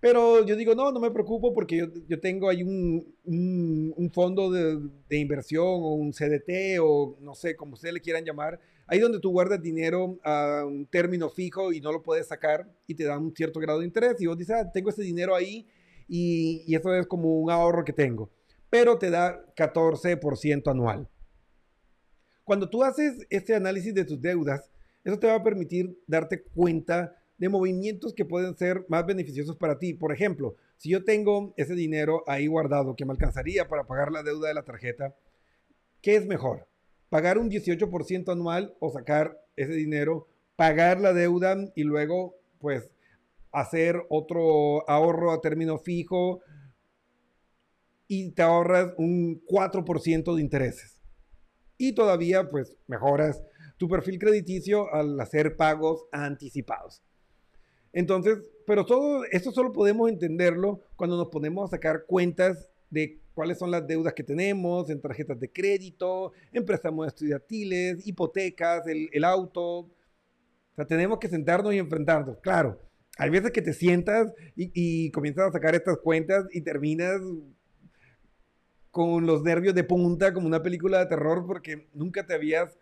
Pero 0.00 0.44
yo 0.44 0.54
digo, 0.54 0.74
no, 0.74 0.92
no 0.92 1.00
me 1.00 1.10
preocupo 1.10 1.54
porque 1.54 1.78
yo, 1.78 1.86
yo 2.06 2.20
tengo 2.20 2.50
ahí 2.50 2.62
un, 2.62 3.14
un- 3.24 4.10
fondo 4.12 4.50
de, 4.50 4.78
de 5.08 5.16
inversión 5.18 5.64
o 5.66 5.94
un 5.94 6.12
CDT 6.12 6.78
o 6.80 7.16
no 7.20 7.34
sé, 7.34 7.56
como 7.56 7.72
ustedes 7.72 7.94
le 7.94 8.00
quieran 8.00 8.24
llamar, 8.24 8.60
ahí 8.86 8.98
donde 9.00 9.18
tú 9.18 9.30
guardas 9.30 9.62
dinero 9.62 10.18
a 10.22 10.64
un 10.66 10.86
término 10.86 11.30
fijo 11.30 11.72
y 11.72 11.80
no 11.80 11.90
lo 11.90 12.02
puedes 12.02 12.28
sacar 12.28 12.70
y 12.86 12.94
te 12.94 13.04
dan 13.04 13.22
un 13.24 13.34
cierto 13.34 13.58
grado 13.60 13.78
de 13.80 13.86
interés 13.86 14.20
y 14.20 14.26
vos 14.26 14.36
dices, 14.36 14.54
ah, 14.56 14.70
tengo 14.70 14.90
ese 14.90 15.02
dinero 15.02 15.34
ahí 15.34 15.66
y 16.06 16.74
eso 16.74 16.94
es 16.94 17.06
como 17.06 17.40
un 17.40 17.50
ahorro 17.50 17.82
que 17.82 17.94
tengo, 17.94 18.30
pero 18.74 18.98
te 18.98 19.08
da 19.08 19.40
14% 19.54 20.68
anual. 20.68 21.08
Cuando 22.42 22.68
tú 22.68 22.82
haces 22.82 23.24
este 23.30 23.54
análisis 23.54 23.94
de 23.94 24.04
tus 24.04 24.20
deudas, 24.20 24.68
eso 25.04 25.16
te 25.16 25.28
va 25.28 25.36
a 25.36 25.44
permitir 25.44 25.96
darte 26.08 26.42
cuenta 26.42 27.14
de 27.38 27.48
movimientos 27.48 28.14
que 28.14 28.24
pueden 28.24 28.56
ser 28.56 28.84
más 28.88 29.06
beneficiosos 29.06 29.54
para 29.54 29.78
ti. 29.78 29.94
Por 29.94 30.12
ejemplo, 30.12 30.56
si 30.76 30.90
yo 30.90 31.04
tengo 31.04 31.54
ese 31.56 31.76
dinero 31.76 32.24
ahí 32.26 32.48
guardado 32.48 32.96
que 32.96 33.04
me 33.04 33.12
alcanzaría 33.12 33.68
para 33.68 33.86
pagar 33.86 34.10
la 34.10 34.24
deuda 34.24 34.48
de 34.48 34.54
la 34.54 34.64
tarjeta, 34.64 35.14
¿qué 36.02 36.16
es 36.16 36.26
mejor? 36.26 36.66
¿Pagar 37.10 37.38
un 37.38 37.48
18% 37.48 38.32
anual 38.32 38.74
o 38.80 38.90
sacar 38.90 39.40
ese 39.54 39.74
dinero, 39.74 40.26
pagar 40.56 41.00
la 41.00 41.12
deuda 41.12 41.56
y 41.76 41.84
luego 41.84 42.34
pues 42.58 42.90
hacer 43.52 44.02
otro 44.08 44.90
ahorro 44.90 45.30
a 45.30 45.40
término 45.40 45.78
fijo 45.78 46.42
y 48.14 48.30
te 48.32 48.42
ahorras 48.42 48.92
un 48.96 49.42
4% 49.46 50.34
de 50.34 50.40
intereses? 50.40 51.00
Y 51.76 51.94
todavía 51.94 52.48
pues 52.48 52.76
mejoras 52.86 53.42
tu 53.76 53.88
perfil 53.88 54.18
crediticio 54.18 54.92
al 54.94 55.18
hacer 55.20 55.56
pagos 55.56 56.04
anticipados. 56.12 57.02
Entonces, 57.92 58.38
pero 58.66 58.84
todo 58.84 59.24
esto 59.30 59.52
solo 59.52 59.72
podemos 59.72 60.08
entenderlo 60.08 60.80
cuando 60.96 61.16
nos 61.16 61.28
ponemos 61.28 61.68
a 61.68 61.76
sacar 61.76 62.04
cuentas 62.06 62.68
de 62.90 63.20
cuáles 63.34 63.58
son 63.58 63.70
las 63.70 63.86
deudas 63.86 64.14
que 64.14 64.22
tenemos 64.22 64.90
en 64.90 65.00
tarjetas 65.00 65.38
de 65.38 65.50
crédito, 65.50 66.32
en 66.52 66.64
préstamos 66.64 67.06
estudiantiles, 67.06 68.06
hipotecas, 68.06 68.86
el, 68.86 69.08
el 69.12 69.24
auto. 69.24 69.80
O 69.80 70.74
sea, 70.76 70.86
tenemos 70.86 71.18
que 71.18 71.28
sentarnos 71.28 71.74
y 71.74 71.78
enfrentarnos. 71.78 72.38
Claro, 72.38 72.80
hay 73.16 73.30
veces 73.30 73.52
que 73.52 73.62
te 73.62 73.72
sientas 73.72 74.32
y, 74.56 74.70
y 74.74 75.10
comienzas 75.10 75.48
a 75.48 75.52
sacar 75.52 75.74
estas 75.74 75.98
cuentas 75.98 76.46
y 76.52 76.62
terminas 76.62 77.20
con 78.94 79.26
los 79.26 79.42
nervios 79.42 79.74
de 79.74 79.82
punta 79.82 80.32
como 80.32 80.46
una 80.46 80.62
película 80.62 81.00
de 81.00 81.06
terror 81.06 81.44
porque 81.44 81.88
nunca 81.94 82.24
te 82.24 82.32
habías 82.32 82.78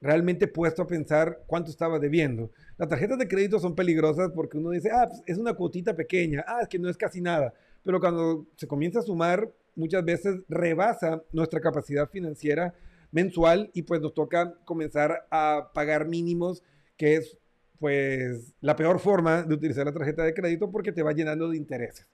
realmente 0.00 0.48
puesto 0.48 0.82
a 0.82 0.88
pensar 0.88 1.44
cuánto 1.46 1.70
estaba 1.70 2.00
debiendo. 2.00 2.50
Las 2.76 2.88
tarjetas 2.88 3.16
de 3.18 3.28
crédito 3.28 3.60
son 3.60 3.76
peligrosas 3.76 4.32
porque 4.34 4.58
uno 4.58 4.70
dice, 4.70 4.90
ah, 4.92 5.06
pues, 5.08 5.22
es 5.24 5.38
una 5.38 5.54
cuotita 5.54 5.94
pequeña, 5.94 6.44
ah, 6.48 6.58
es 6.62 6.68
que 6.68 6.80
no 6.80 6.88
es 6.88 6.96
casi 6.96 7.20
nada. 7.20 7.54
Pero 7.84 8.00
cuando 8.00 8.48
se 8.56 8.66
comienza 8.66 8.98
a 8.98 9.02
sumar, 9.02 9.48
muchas 9.76 10.04
veces 10.04 10.40
rebasa 10.48 11.22
nuestra 11.30 11.60
capacidad 11.60 12.10
financiera 12.10 12.74
mensual 13.12 13.70
y 13.72 13.82
pues 13.82 14.00
nos 14.00 14.14
toca 14.14 14.54
comenzar 14.64 15.28
a 15.30 15.70
pagar 15.72 16.08
mínimos, 16.08 16.64
que 16.96 17.14
es 17.14 17.38
pues 17.78 18.52
la 18.60 18.74
peor 18.74 18.98
forma 18.98 19.44
de 19.44 19.54
utilizar 19.54 19.86
la 19.86 19.92
tarjeta 19.92 20.24
de 20.24 20.34
crédito 20.34 20.72
porque 20.72 20.90
te 20.90 21.04
va 21.04 21.12
llenando 21.12 21.48
de 21.48 21.56
intereses. 21.56 22.08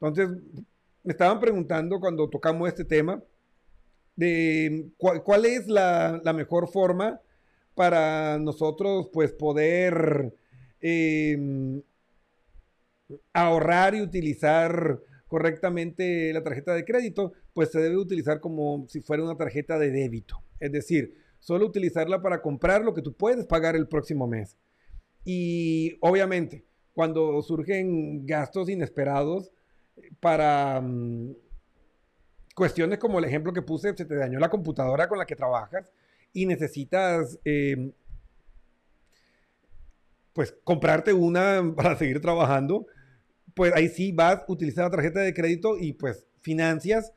Entonces, 0.00 0.30
me 1.02 1.12
estaban 1.12 1.40
preguntando 1.40 2.00
cuando 2.00 2.28
tocamos 2.28 2.68
este 2.68 2.84
tema, 2.84 3.22
de 4.16 4.90
cuál, 4.98 5.46
es 5.46 5.66
la, 5.66 6.20
mejor 6.34 6.68
forma 6.68 7.20
para 7.74 8.38
nosotros 8.38 9.08
pues 9.12 9.32
poder 9.32 10.34
eh, 10.80 11.82
ahorrar 13.32 13.94
y 13.94 14.02
utilizar 14.02 15.00
correctamente 15.26 16.32
la 16.32 16.42
tarjeta 16.42 16.74
de 16.74 16.84
crédito, 16.84 17.32
pues 17.54 17.70
se 17.70 17.80
debe 17.80 17.96
utilizar 17.96 18.40
como 18.40 18.86
si 18.88 19.00
fuera 19.00 19.22
una 19.22 19.36
tarjeta 19.36 19.78
de 19.78 19.90
débito. 19.90 20.42
Es 20.58 20.72
decir, 20.72 21.14
solo 21.38 21.66
utilizarla 21.66 22.20
para 22.20 22.42
comprar 22.42 22.82
lo 22.82 22.94
que 22.94 23.02
tú 23.02 23.14
puedes 23.14 23.46
pagar 23.46 23.76
el 23.76 23.88
próximo 23.88 24.26
mes. 24.26 24.58
Y 25.24 25.96
obviamente, 26.00 26.64
cuando 26.92 27.40
surgen 27.42 28.26
gastos 28.26 28.68
inesperados 28.68 29.52
para... 30.20 30.78
Um, 30.80 31.34
cuestiones 32.60 32.98
como 32.98 33.18
el 33.18 33.24
ejemplo 33.24 33.54
que 33.54 33.62
puse, 33.62 33.96
se 33.96 34.04
te 34.04 34.16
dañó 34.16 34.38
la 34.38 34.50
computadora 34.50 35.08
con 35.08 35.16
la 35.16 35.24
que 35.24 35.34
trabajas 35.34 35.90
y 36.34 36.44
necesitas, 36.44 37.38
eh, 37.44 37.92
pues, 40.34 40.54
comprarte 40.62 41.14
una 41.14 41.62
para 41.76 41.96
seguir 41.96 42.20
trabajando, 42.20 42.86
pues 43.54 43.72
ahí 43.74 43.88
sí 43.88 44.12
vas 44.12 44.40
a 44.40 44.44
utilizar 44.48 44.84
la 44.84 44.90
tarjeta 44.90 45.20
de 45.20 45.32
crédito 45.32 45.78
y 45.78 45.94
pues 45.94 46.26
financias 46.40 47.14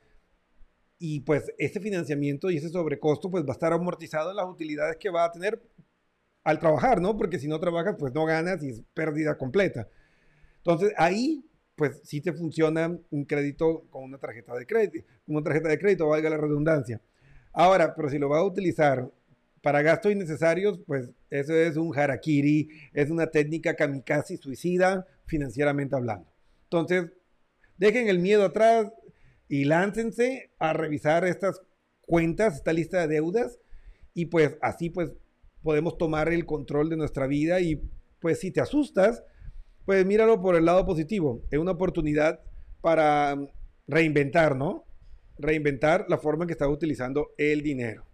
y 0.98 1.20
pues 1.20 1.52
ese 1.58 1.82
financiamiento 1.82 2.50
y 2.50 2.58
ese 2.58 2.70
sobrecosto 2.70 3.30
pues 3.30 3.44
va 3.44 3.50
a 3.50 3.54
estar 3.54 3.74
amortizado 3.74 4.32
en 4.32 4.38
las 4.38 4.48
utilidades 4.48 4.96
que 4.96 5.10
va 5.10 5.26
a 5.26 5.32
tener 5.32 5.62
al 6.46 6.60
trabajar, 6.60 7.02
¿no? 7.02 7.18
Porque 7.18 7.38
si 7.38 7.50
no 7.50 7.60
trabajas 7.60 7.98
pues 8.00 8.14
no 8.14 8.26
ganas 8.26 8.64
y 8.64 8.70
es 8.70 8.82
pérdida 8.94 9.38
completa. 9.38 9.90
Entonces 10.58 10.94
ahí 10.98 11.46
pues 11.76 12.02
sí 12.04 12.22
te 12.22 12.34
funciona 12.34 12.98
un 13.10 13.26
crédito 13.26 13.86
con 13.90 14.04
una 14.04 14.18
tarjeta 14.18 14.54
de 14.56 14.66
crédito, 14.66 15.06
una 15.28 15.44
tarjeta 15.44 15.70
de 15.70 15.80
crédito, 15.80 16.08
valga 16.08 16.30
la 16.30 16.38
redundancia. 16.38 17.02
Ahora, 17.52 17.96
pero 17.96 18.10
si 18.10 18.20
lo 18.20 18.30
vas 18.30 18.42
a 18.42 18.46
utilizar 18.46 19.12
para 19.62 19.82
gastos 19.82 20.12
innecesarios, 20.12 20.80
pues 20.86 21.12
eso 21.30 21.56
es 21.56 21.78
un 21.78 21.98
harakiri, 21.98 22.70
es 22.94 23.10
una 23.10 23.28
técnica 23.28 23.76
kamikaze 23.76 24.38
suicida 24.38 25.08
financieramente 25.26 25.96
hablando. 25.96 26.30
Entonces, 26.66 27.12
dejen 27.78 28.08
el 28.08 28.20
miedo 28.20 28.46
atrás 28.46 28.92
y 29.48 29.66
láncense 29.66 30.52
a 30.60 30.74
revisar 30.74 31.26
estas 31.26 31.62
cuentas, 32.02 32.56
esta 32.56 32.74
lista 32.74 33.02
de 33.02 33.16
deudas 33.16 33.60
y 34.14 34.26
pues 34.26 34.58
así 34.62 34.90
pues 34.90 35.12
podemos 35.62 35.98
tomar 35.98 36.32
el 36.32 36.46
control 36.46 36.90
de 36.90 36.98
nuestra 36.98 37.28
vida 37.28 37.62
y 37.62 37.82
pues 38.20 38.40
si 38.40 38.52
te 38.52 38.62
asustas, 38.62 39.24
pues 39.86 40.06
míralo 40.06 40.42
por 40.42 40.56
el 40.56 40.66
lado 40.66 40.86
positivo. 40.86 41.44
Es 41.52 41.60
una 41.60 41.72
oportunidad 41.72 42.40
para 42.82 43.36
reinventar, 43.88 44.56
¿no? 44.56 44.86
Reinventar 45.38 46.06
la 46.10 46.18
forma 46.18 46.44
en 46.44 46.48
que 46.48 46.54
estás 46.54 46.70
utilizando 46.70 47.32
el 47.38 47.62
dinero. 47.62 48.06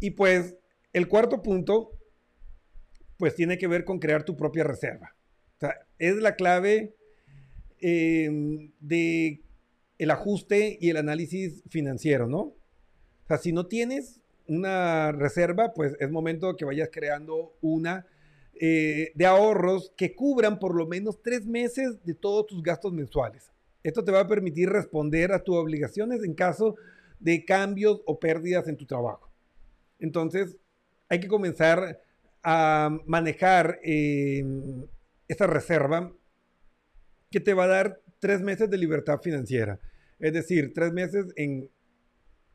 Y 0.00 0.10
pues 0.10 0.56
el 0.92 1.08
cuarto 1.08 1.42
punto, 1.42 1.90
pues 3.18 3.34
tiene 3.34 3.58
que 3.58 3.66
ver 3.66 3.84
con 3.84 3.98
crear 3.98 4.24
tu 4.24 4.36
propia 4.36 4.64
reserva. 4.64 5.14
O 5.56 5.60
sea, 5.60 5.74
es 5.98 6.16
la 6.16 6.36
clave 6.36 6.94
eh, 7.80 8.70
de 8.80 9.42
el 9.98 10.10
ajuste 10.10 10.76
y 10.80 10.90
el 10.90 10.98
análisis 10.98 11.62
financiero, 11.68 12.26
¿no? 12.26 12.40
O 12.40 13.26
sea, 13.28 13.38
si 13.38 13.52
no 13.52 13.66
tienes 13.66 14.20
una 14.46 15.12
reserva, 15.12 15.72
pues 15.74 15.94
es 15.98 16.10
momento 16.10 16.56
que 16.56 16.64
vayas 16.64 16.90
creando 16.92 17.56
una 17.60 18.06
eh, 18.60 19.12
de 19.14 19.26
ahorros 19.26 19.92
que 19.96 20.14
cubran 20.14 20.58
por 20.58 20.74
lo 20.74 20.86
menos 20.86 21.22
tres 21.22 21.46
meses 21.46 22.02
de 22.04 22.14
todos 22.14 22.46
tus 22.46 22.62
gastos 22.62 22.92
mensuales. 22.92 23.50
Esto 23.82 24.04
te 24.04 24.12
va 24.12 24.20
a 24.20 24.28
permitir 24.28 24.68
responder 24.68 25.32
a 25.32 25.42
tus 25.42 25.56
obligaciones 25.56 26.24
en 26.24 26.34
caso 26.34 26.76
de 27.20 27.44
cambios 27.44 28.02
o 28.06 28.18
pérdidas 28.18 28.68
en 28.68 28.76
tu 28.76 28.86
trabajo. 28.86 29.30
Entonces, 29.98 30.56
hay 31.08 31.20
que 31.20 31.28
comenzar 31.28 32.00
a 32.42 32.90
manejar 33.06 33.80
eh, 33.82 34.44
esta 35.28 35.46
reserva 35.46 36.12
que 37.30 37.40
te 37.40 37.54
va 37.54 37.64
a 37.64 37.68
dar 37.68 38.00
tres 38.18 38.40
meses 38.40 38.70
de 38.70 38.78
libertad 38.78 39.20
financiera. 39.20 39.78
Es 40.18 40.32
decir, 40.32 40.72
tres 40.74 40.92
meses 40.92 41.26
en, 41.36 41.68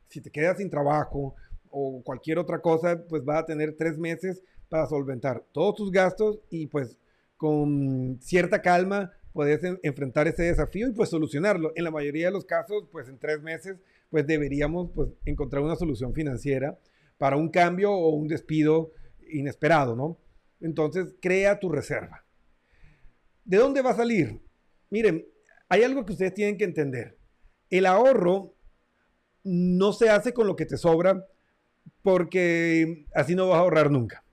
si 0.09 0.21
te 0.21 0.31
quedas 0.31 0.57
sin 0.57 0.69
trabajo 0.69 1.35
o 1.69 2.01
cualquier 2.03 2.39
otra 2.39 2.59
cosa, 2.59 3.03
pues 3.07 3.23
vas 3.23 3.43
a 3.43 3.45
tener 3.45 3.75
tres 3.77 3.97
meses 3.97 4.41
para 4.71 4.87
solventar 4.87 5.43
todos 5.51 5.75
tus 5.75 5.91
gastos 5.91 6.39
y 6.49 6.67
pues 6.67 6.97
con 7.35 8.17
cierta 8.21 8.61
calma 8.61 9.11
puedes 9.33 9.61
en, 9.65 9.77
enfrentar 9.83 10.29
ese 10.29 10.43
desafío 10.43 10.87
y 10.87 10.93
pues 10.93 11.09
solucionarlo. 11.09 11.73
En 11.75 11.83
la 11.83 11.91
mayoría 11.91 12.27
de 12.27 12.31
los 12.31 12.45
casos, 12.45 12.85
pues 12.89 13.09
en 13.09 13.19
tres 13.19 13.41
meses, 13.41 13.75
pues 14.09 14.25
deberíamos 14.25 14.89
pues 14.95 15.09
encontrar 15.25 15.61
una 15.61 15.75
solución 15.75 16.13
financiera 16.13 16.79
para 17.17 17.35
un 17.35 17.49
cambio 17.49 17.91
o 17.91 18.15
un 18.15 18.29
despido 18.29 18.93
inesperado, 19.29 19.93
¿no? 19.93 20.17
Entonces, 20.61 21.15
crea 21.21 21.59
tu 21.59 21.69
reserva. 21.69 22.23
¿De 23.43 23.57
dónde 23.57 23.81
va 23.81 23.89
a 23.89 23.95
salir? 23.97 24.39
Miren, 24.89 25.25
hay 25.67 25.83
algo 25.83 26.05
que 26.05 26.13
ustedes 26.13 26.33
tienen 26.33 26.57
que 26.57 26.63
entender. 26.63 27.17
El 27.69 27.87
ahorro 27.87 28.55
no 29.43 29.91
se 29.91 30.09
hace 30.09 30.33
con 30.33 30.47
lo 30.47 30.55
que 30.55 30.65
te 30.65 30.77
sobra 30.77 31.27
porque 32.03 33.05
así 33.13 33.35
no 33.35 33.49
vas 33.49 33.57
a 33.57 33.61
ahorrar 33.61 33.91
nunca. 33.91 34.23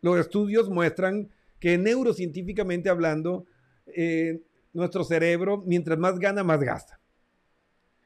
Los 0.00 0.18
estudios 0.18 0.68
muestran 0.68 1.30
que 1.58 1.78
neurocientíficamente 1.78 2.88
hablando, 2.88 3.46
eh, 3.86 4.40
nuestro 4.72 5.04
cerebro, 5.04 5.62
mientras 5.66 5.98
más 5.98 6.18
gana, 6.18 6.42
más 6.42 6.60
gasta. 6.60 7.00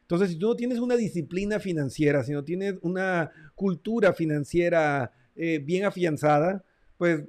Entonces, 0.02 0.30
si 0.30 0.36
tú 0.36 0.48
no 0.48 0.56
tienes 0.56 0.78
una 0.78 0.96
disciplina 0.96 1.58
financiera, 1.58 2.22
si 2.24 2.32
no 2.32 2.44
tienes 2.44 2.74
una 2.82 3.30
cultura 3.54 4.12
financiera 4.12 5.12
eh, 5.36 5.58
bien 5.58 5.84
afianzada, 5.84 6.64
pues 6.98 7.24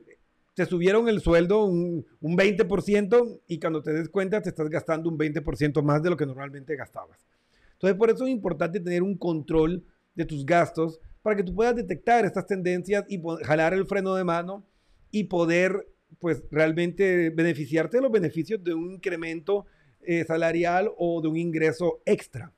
te 0.53 0.65
subieron 0.65 1.07
el 1.09 1.21
sueldo 1.21 1.65
un, 1.65 2.05
un 2.21 2.37
20% 2.37 3.41
y 3.47 3.59
cuando 3.59 3.81
te 3.81 3.93
des 3.93 4.09
cuenta 4.09 4.41
te 4.41 4.49
estás 4.49 4.69
gastando 4.69 5.09
un 5.09 5.17
20% 5.17 5.81
más 5.83 6.01
de 6.01 6.09
lo 6.09 6.17
que 6.17 6.25
normalmente 6.25 6.75
gastabas. 6.75 7.25
Entonces, 7.73 7.97
por 7.97 8.09
eso 8.09 8.25
es 8.25 8.31
importante 8.31 8.79
tener 8.79 9.03
un 9.03 9.17
control 9.17 9.83
de 10.15 10.25
tus 10.25 10.45
gastos 10.45 10.99
para 11.25 11.37
que 11.37 11.43
tú 11.43 11.55
puedas 11.55 11.75
detectar 11.75 12.23
estas 12.23 12.45
tendencias 12.45 13.03
y 13.09 13.19
jalar 13.41 13.73
el 13.73 13.87
freno 13.87 14.13
de 14.13 14.23
mano 14.23 14.63
y 15.09 15.23
poder, 15.23 15.87
pues, 16.19 16.43
realmente 16.51 17.31
beneficiarte 17.31 17.97
de 17.97 18.03
los 18.03 18.11
beneficios 18.11 18.63
de 18.63 18.75
un 18.75 18.91
incremento 18.91 19.65
eh, 20.01 20.23
salarial 20.23 20.91
o 20.99 21.23
de 21.23 21.27
un 21.27 21.35
ingreso 21.35 21.99
extra. 22.05 22.53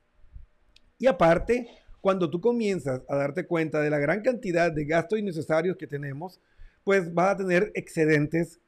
Y 0.98 1.06
aparte, 1.06 1.66
cuando 2.02 2.28
tú 2.28 2.42
comienzas 2.42 3.00
a 3.08 3.16
darte 3.16 3.46
cuenta 3.46 3.80
de 3.80 3.88
la 3.88 3.98
gran 3.98 4.20
cantidad 4.20 4.70
de 4.70 4.84
gastos 4.84 5.18
innecesarios 5.18 5.78
que 5.78 5.86
tenemos, 5.86 6.38
pues 6.84 7.14
vas 7.14 7.30
a 7.30 7.36
tener 7.38 7.72
excedentes 7.74 8.60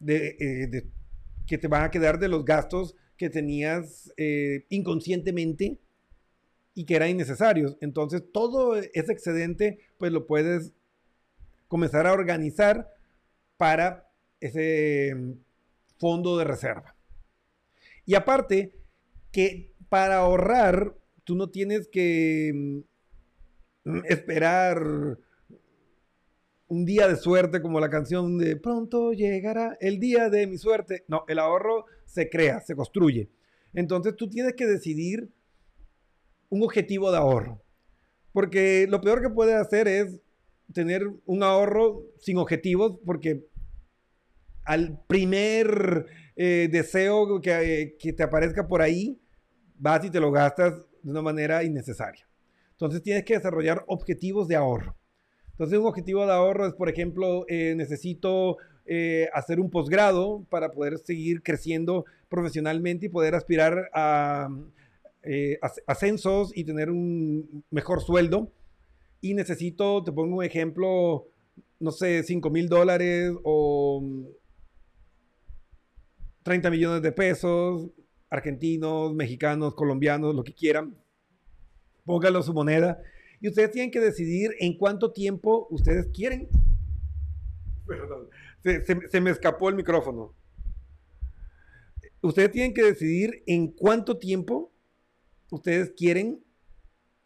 de, 0.00 0.36
eh, 0.40 0.90
que 1.46 1.56
te 1.56 1.68
van 1.68 1.84
a 1.84 1.92
quedar 1.92 2.18
de 2.18 2.26
los 2.26 2.44
gastos 2.44 2.96
que 3.16 3.30
tenías 3.30 4.12
eh, 4.16 4.66
inconscientemente 4.70 5.78
y 6.78 6.84
que 6.84 6.94
eran 6.94 7.10
innecesarios. 7.10 7.76
Entonces, 7.80 8.22
todo 8.32 8.76
ese 8.76 9.12
excedente, 9.12 9.80
pues 9.98 10.12
lo 10.12 10.28
puedes 10.28 10.72
comenzar 11.66 12.06
a 12.06 12.12
organizar 12.12 12.94
para 13.56 14.08
ese 14.38 15.12
mm, 15.12 15.32
fondo 15.98 16.38
de 16.38 16.44
reserva. 16.44 16.94
Y 18.06 18.14
aparte, 18.14 18.76
que 19.32 19.72
para 19.88 20.18
ahorrar, 20.18 20.94
tú 21.24 21.34
no 21.34 21.50
tienes 21.50 21.88
que 21.88 22.52
mm, 23.84 23.98
esperar 24.04 25.18
un 26.68 26.84
día 26.84 27.08
de 27.08 27.16
suerte 27.16 27.60
como 27.60 27.80
la 27.80 27.90
canción 27.90 28.38
de 28.38 28.54
pronto 28.54 29.12
llegará 29.14 29.76
el 29.80 29.98
día 29.98 30.30
de 30.30 30.46
mi 30.46 30.58
suerte. 30.58 31.04
No, 31.08 31.24
el 31.26 31.40
ahorro 31.40 31.86
se 32.04 32.30
crea, 32.30 32.60
se 32.60 32.76
construye. 32.76 33.30
Entonces 33.74 34.14
tú 34.14 34.30
tienes 34.30 34.54
que 34.54 34.66
decidir 34.66 35.32
un 36.48 36.62
objetivo 36.62 37.10
de 37.10 37.18
ahorro. 37.18 37.62
Porque 38.32 38.86
lo 38.88 39.00
peor 39.00 39.22
que 39.22 39.30
puedes 39.30 39.54
hacer 39.54 39.88
es 39.88 40.20
tener 40.72 41.08
un 41.24 41.42
ahorro 41.42 42.04
sin 42.18 42.38
objetivos 42.38 42.98
porque 43.04 43.46
al 44.64 45.02
primer 45.06 46.06
eh, 46.36 46.68
deseo 46.70 47.40
que, 47.40 47.96
que 47.98 48.12
te 48.12 48.22
aparezca 48.22 48.68
por 48.68 48.82
ahí, 48.82 49.18
vas 49.76 50.04
y 50.04 50.10
te 50.10 50.20
lo 50.20 50.30
gastas 50.30 50.74
de 51.02 51.10
una 51.10 51.22
manera 51.22 51.64
innecesaria. 51.64 52.28
Entonces 52.72 53.02
tienes 53.02 53.24
que 53.24 53.34
desarrollar 53.34 53.84
objetivos 53.86 54.46
de 54.46 54.56
ahorro. 54.56 54.94
Entonces 55.52 55.78
un 55.78 55.86
objetivo 55.86 56.24
de 56.24 56.32
ahorro 56.32 56.66
es, 56.66 56.74
por 56.74 56.88
ejemplo, 56.88 57.44
eh, 57.48 57.74
necesito 57.76 58.58
eh, 58.86 59.28
hacer 59.34 59.58
un 59.58 59.70
posgrado 59.70 60.46
para 60.48 60.70
poder 60.70 60.98
seguir 60.98 61.42
creciendo 61.42 62.04
profesionalmente 62.28 63.06
y 63.06 63.08
poder 63.08 63.34
aspirar 63.34 63.90
a 63.92 64.48
eh, 65.22 65.58
as- 65.62 65.82
ascensos 65.86 66.56
y 66.56 66.64
tener 66.64 66.90
un 66.90 67.64
mejor 67.70 68.00
sueldo. 68.02 68.52
Y 69.20 69.34
necesito, 69.34 70.04
te 70.04 70.12
pongo 70.12 70.36
un 70.38 70.44
ejemplo, 70.44 71.26
no 71.80 71.90
sé, 71.90 72.22
5 72.22 72.50
mil 72.50 72.68
dólares 72.68 73.32
o 73.42 74.02
30 76.42 76.70
millones 76.70 77.02
de 77.02 77.12
pesos, 77.12 77.90
argentinos, 78.30 79.14
mexicanos, 79.14 79.74
colombianos, 79.74 80.34
lo 80.34 80.44
que 80.44 80.54
quieran. 80.54 80.96
Póngalo 82.04 82.42
su 82.42 82.54
moneda. 82.54 83.00
Y 83.40 83.48
ustedes 83.48 83.70
tienen 83.70 83.90
que 83.90 84.00
decidir 84.00 84.52
en 84.60 84.76
cuánto 84.78 85.12
tiempo 85.12 85.66
ustedes 85.70 86.08
quieren. 86.12 86.48
Perdón, 87.86 88.28
se, 88.62 88.84
se- 88.84 89.08
se 89.08 89.20
me 89.20 89.30
escapó 89.30 89.68
el 89.68 89.74
micrófono. 89.76 90.34
Ustedes 92.20 92.50
tienen 92.50 92.74
que 92.74 92.82
decidir 92.82 93.42
en 93.46 93.68
cuánto 93.68 94.18
tiempo 94.18 94.72
ustedes 95.50 95.92
quieren 95.96 96.44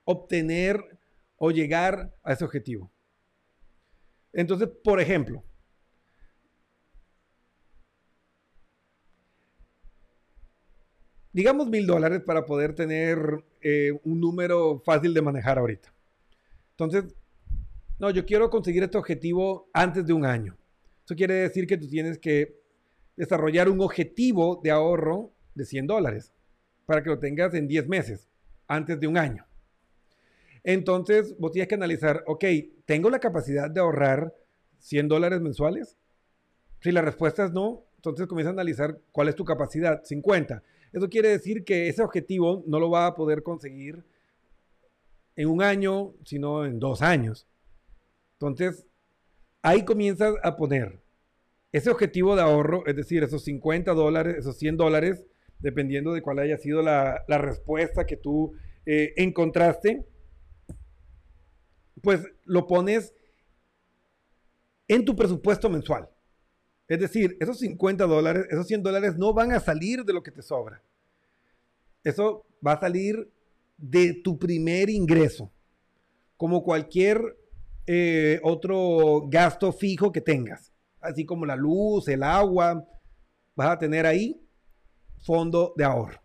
obtener 0.04 0.98
o 1.36 1.50
llegar 1.50 2.14
a 2.22 2.32
ese 2.32 2.44
objetivo. 2.44 2.92
Entonces, 4.32 4.68
por 4.82 5.00
ejemplo, 5.00 5.44
digamos 11.32 11.68
mil 11.68 11.86
dólares 11.86 12.22
para 12.24 12.46
poder 12.46 12.74
tener 12.74 13.44
eh, 13.60 13.92
un 14.04 14.20
número 14.20 14.80
fácil 14.84 15.14
de 15.14 15.22
manejar 15.22 15.58
ahorita. 15.58 15.92
Entonces, 16.70 17.14
no, 17.98 18.10
yo 18.10 18.24
quiero 18.24 18.50
conseguir 18.50 18.82
este 18.82 18.98
objetivo 18.98 19.68
antes 19.72 20.06
de 20.06 20.12
un 20.12 20.24
año. 20.24 20.56
Eso 21.04 21.14
quiere 21.14 21.34
decir 21.34 21.66
que 21.66 21.76
tú 21.76 21.88
tienes 21.88 22.18
que 22.18 22.60
desarrollar 23.16 23.68
un 23.68 23.80
objetivo 23.80 24.60
de 24.62 24.70
ahorro 24.70 25.32
de 25.54 25.64
100 25.64 25.86
dólares 25.86 26.32
para 26.92 27.02
que 27.02 27.08
lo 27.08 27.18
tengas 27.18 27.54
en 27.54 27.66
10 27.66 27.88
meses, 27.88 28.28
antes 28.66 29.00
de 29.00 29.06
un 29.06 29.16
año. 29.16 29.46
Entonces, 30.62 31.34
vos 31.38 31.50
tienes 31.50 31.66
que 31.66 31.74
analizar, 31.74 32.22
ok, 32.26 32.44
¿tengo 32.84 33.08
la 33.08 33.18
capacidad 33.18 33.70
de 33.70 33.80
ahorrar 33.80 34.34
100 34.76 35.08
dólares 35.08 35.40
mensuales? 35.40 35.96
Si 36.82 36.92
la 36.92 37.00
respuesta 37.00 37.46
es 37.46 37.52
no, 37.52 37.82
entonces 37.96 38.26
comienza 38.26 38.50
a 38.50 38.52
analizar 38.52 39.00
cuál 39.10 39.28
es 39.28 39.34
tu 39.34 39.42
capacidad, 39.42 40.04
50. 40.04 40.62
Eso 40.92 41.08
quiere 41.08 41.30
decir 41.30 41.64
que 41.64 41.88
ese 41.88 42.02
objetivo 42.02 42.62
no 42.66 42.78
lo 42.78 42.90
va 42.90 43.06
a 43.06 43.14
poder 43.14 43.42
conseguir 43.42 44.04
en 45.34 45.48
un 45.48 45.62
año, 45.62 46.12
sino 46.26 46.66
en 46.66 46.78
dos 46.78 47.00
años. 47.00 47.46
Entonces, 48.34 48.84
ahí 49.62 49.82
comienzas 49.86 50.34
a 50.42 50.58
poner 50.58 51.00
ese 51.72 51.88
objetivo 51.88 52.36
de 52.36 52.42
ahorro, 52.42 52.84
es 52.84 52.96
decir, 52.96 53.22
esos 53.22 53.44
50 53.44 53.94
dólares, 53.94 54.36
esos 54.36 54.58
100 54.58 54.76
dólares, 54.76 55.24
dependiendo 55.62 56.12
de 56.12 56.22
cuál 56.22 56.40
haya 56.40 56.58
sido 56.58 56.82
la, 56.82 57.24
respuesta 57.26 58.04
que 58.04 58.16
tú 58.16 58.52
eh, 58.84 59.14
encontraste, 59.16 60.04
pues 62.02 62.20
lo 62.44 62.66
pones 62.66 63.14
en 64.88 65.04
tu 65.04 65.14
presupuesto 65.14 65.70
mensual. 65.70 66.08
Es 66.88 66.98
decir, 66.98 67.36
esos 67.40 67.60
50 67.60 68.04
dólares, 68.06 68.46
esos 68.50 68.66
100 68.66 68.82
dólares 68.82 69.16
no 69.16 69.32
van 69.32 69.52
a 69.52 69.60
salir 69.60 70.04
de 70.04 70.12
lo 70.12 70.22
que 70.22 70.32
te 70.32 70.42
sobra. 70.42 70.82
Eso 72.04 72.44
va 72.66 72.72
a 72.72 72.80
salir 72.80 73.30
de 73.78 74.14
tu 74.14 74.38
primer 74.38 74.90
ingreso, 74.90 75.50
como 76.36 76.62
cualquier 76.62 77.36
eh, 77.86 78.40
otro 78.42 79.28
gasto 79.28 79.72
fijo 79.72 80.12
que 80.12 80.20
tengas, 80.20 80.72
así 81.00 81.24
como 81.24 81.46
la 81.46 81.56
luz, 81.56 82.08
el 82.08 82.22
agua, 82.22 82.84
vas 83.54 83.68
a 83.68 83.78
tener 83.78 84.06
ahí 84.06 84.40
fondo 85.22 85.72
de 85.76 85.84
ahorro. 85.84 86.20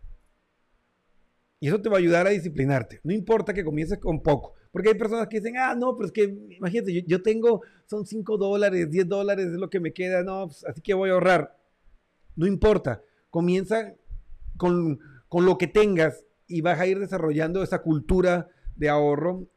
Y 1.60 1.68
eso 1.68 1.80
te 1.80 1.88
va 1.88 1.96
a 1.96 1.98
ayudar 1.98 2.26
a 2.26 2.30
disciplinarte. 2.30 3.00
No 3.02 3.12
importa 3.12 3.52
que 3.52 3.64
comiences 3.64 3.98
con 3.98 4.22
poco. 4.22 4.54
Porque 4.70 4.90
hay 4.90 4.94
personas 4.94 5.28
que 5.28 5.38
dicen, 5.40 5.56
ah, 5.56 5.74
no, 5.74 5.96
pero 5.96 6.06
es 6.06 6.12
que, 6.12 6.24
imagínate, 6.50 7.02
yo, 7.06 7.22
tengo, 7.22 7.62
son 7.86 8.06
5 8.06 8.36
dólares, 8.36 8.90
10 8.90 9.08
dólares 9.08 9.46
es 9.46 9.58
lo 9.58 9.70
que 9.70 9.80
me 9.80 9.92
queda, 9.92 10.22
no, 10.22 10.46
pues, 10.46 10.64
así 10.66 10.80
que 10.80 10.94
voy 10.94 11.10
a 11.10 11.14
ahorrar. 11.14 11.56
No 12.36 12.46
importa. 12.46 13.02
Comienza 13.30 13.94
con, 14.56 15.00
con 15.28 15.46
lo 15.46 15.58
que 15.58 15.66
tengas 15.66 16.24
y 16.46 16.60
vas 16.60 16.78
a 16.78 16.86
ir 16.86 16.98
desarrollando 16.98 17.62
esa 17.62 17.82
cultura 17.82 18.48
de 18.76 18.88
ahorro. 18.88 19.48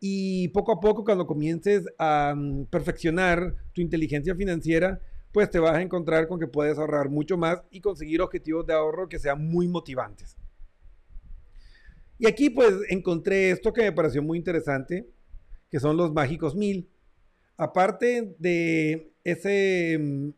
Y 0.00 0.48
poco 0.48 0.72
a 0.72 0.80
poco, 0.80 1.04
cuando 1.04 1.26
comiences 1.26 1.86
a 1.98 2.34
mm, 2.36 2.66
perfeccionar 2.66 3.54
tu 3.72 3.80
inteligencia 3.80 4.34
financiera, 4.34 5.00
pues 5.36 5.50
te 5.50 5.58
vas 5.58 5.74
a 5.74 5.82
encontrar 5.82 6.28
con 6.28 6.40
que 6.40 6.46
puedes 6.46 6.78
ahorrar 6.78 7.10
mucho 7.10 7.36
más 7.36 7.60
y 7.70 7.82
conseguir 7.82 8.22
objetivos 8.22 8.66
de 8.66 8.72
ahorro 8.72 9.06
que 9.06 9.18
sean 9.18 9.46
muy 9.46 9.68
motivantes. 9.68 10.34
Y 12.18 12.26
aquí 12.26 12.48
pues 12.48 12.72
encontré 12.88 13.50
esto 13.50 13.70
que 13.74 13.82
me 13.82 13.92
pareció 13.92 14.22
muy 14.22 14.38
interesante, 14.38 15.06
que 15.70 15.78
son 15.78 15.98
los 15.98 16.10
mágicos 16.10 16.56
mil. 16.56 16.88
Aparte 17.58 18.34
de 18.38 19.12
ese 19.24 19.98
mm, 20.00 20.30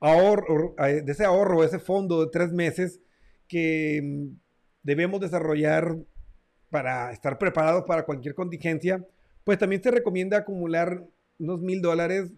ahorro, 0.00 0.74
eh, 0.84 1.02
de 1.02 1.12
ese 1.12 1.24
ahorro, 1.24 1.62
ese 1.62 1.78
fondo 1.78 2.24
de 2.24 2.32
tres 2.32 2.50
meses 2.50 3.00
que 3.46 4.00
mm, 4.02 4.36
debemos 4.82 5.20
desarrollar 5.20 5.96
para 6.70 7.12
estar 7.12 7.38
preparados 7.38 7.84
para 7.84 8.04
cualquier 8.04 8.34
contingencia, 8.34 9.06
pues 9.44 9.58
también 9.58 9.80
se 9.80 9.92
recomienda 9.92 10.38
acumular 10.38 11.06
unos 11.38 11.60
mil 11.60 11.80
dólares 11.80 12.32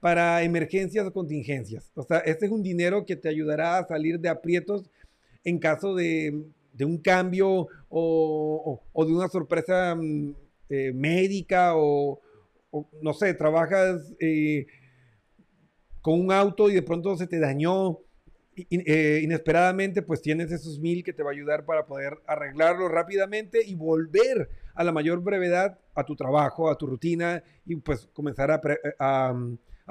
para 0.00 0.42
emergencias 0.42 1.06
o 1.06 1.12
contingencias. 1.12 1.92
O 1.94 2.02
sea, 2.02 2.18
este 2.18 2.46
es 2.46 2.52
un 2.52 2.62
dinero 2.62 3.04
que 3.04 3.16
te 3.16 3.28
ayudará 3.28 3.78
a 3.78 3.86
salir 3.86 4.18
de 4.18 4.28
aprietos 4.30 4.90
en 5.44 5.58
caso 5.58 5.94
de, 5.94 6.44
un 6.80 6.98
cambio 6.98 7.68
o, 7.88 8.80
de 8.94 9.12
una 9.12 9.28
sorpresa 9.28 9.94
mm, 9.94 10.34
eh, 10.70 10.92
médica 10.94 11.72
o, 11.76 12.20
no 13.02 13.12
sé, 13.12 13.34
trabajas 13.34 14.14
eh, 14.20 14.66
con 16.00 16.18
un 16.20 16.32
auto 16.32 16.70
y 16.70 16.74
de 16.74 16.82
pronto 16.82 17.16
se 17.16 17.26
te 17.26 17.38
dañó 17.38 17.98
eh, 18.56 19.20
inesperadamente, 19.22 20.02
pues 20.02 20.22
tienes 20.22 20.50
esos 20.50 20.78
mil 20.80 21.04
que 21.04 21.12
te 21.12 21.22
va 21.22 21.30
a 21.30 21.32
ayudar 21.32 21.64
para 21.64 21.86
poder 21.86 22.18
arreglarlo 22.26 22.88
rápidamente 22.88 23.60
y 23.64 23.74
volver 23.74 24.48
a 24.74 24.84
la 24.84 24.92
mayor 24.92 25.20
brevedad 25.22 25.78
a 25.94 26.04
tu 26.04 26.16
trabajo, 26.16 26.70
a 26.70 26.76
tu 26.78 26.86
rutina 26.86 27.42
y 27.66 27.76
pues 27.76 28.08
comenzar 28.12 28.50
a, 28.50 28.60
pre- 28.60 28.80
a, 28.98 29.30
a 29.30 29.34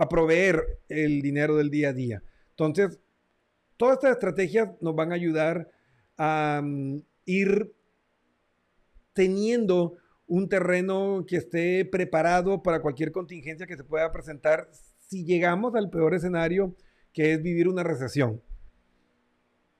proveer 0.07 0.79
el 0.87 1.21
dinero 1.21 1.57
del 1.57 1.69
día 1.69 1.89
a 1.89 1.93
día. 1.93 2.23
Entonces, 2.51 2.99
todas 3.75 3.95
estas 3.95 4.11
estrategias 4.11 4.69
nos 4.79 4.95
van 4.95 5.11
a 5.11 5.15
ayudar 5.15 5.69
a 6.17 6.61
mm, 6.63 7.01
ir 7.25 7.73
teniendo 9.13 9.97
un 10.27 10.47
terreno 10.47 11.25
que 11.27 11.37
esté 11.37 11.83
preparado 11.85 12.61
para 12.61 12.81
cualquier 12.81 13.11
contingencia 13.11 13.65
que 13.65 13.75
se 13.75 13.83
pueda 13.83 14.11
presentar 14.11 14.69
si 15.07 15.25
llegamos 15.25 15.75
al 15.75 15.89
peor 15.89 16.13
escenario, 16.13 16.75
que 17.13 17.33
es 17.33 17.41
vivir 17.41 17.67
una 17.67 17.83
recesión. 17.83 18.41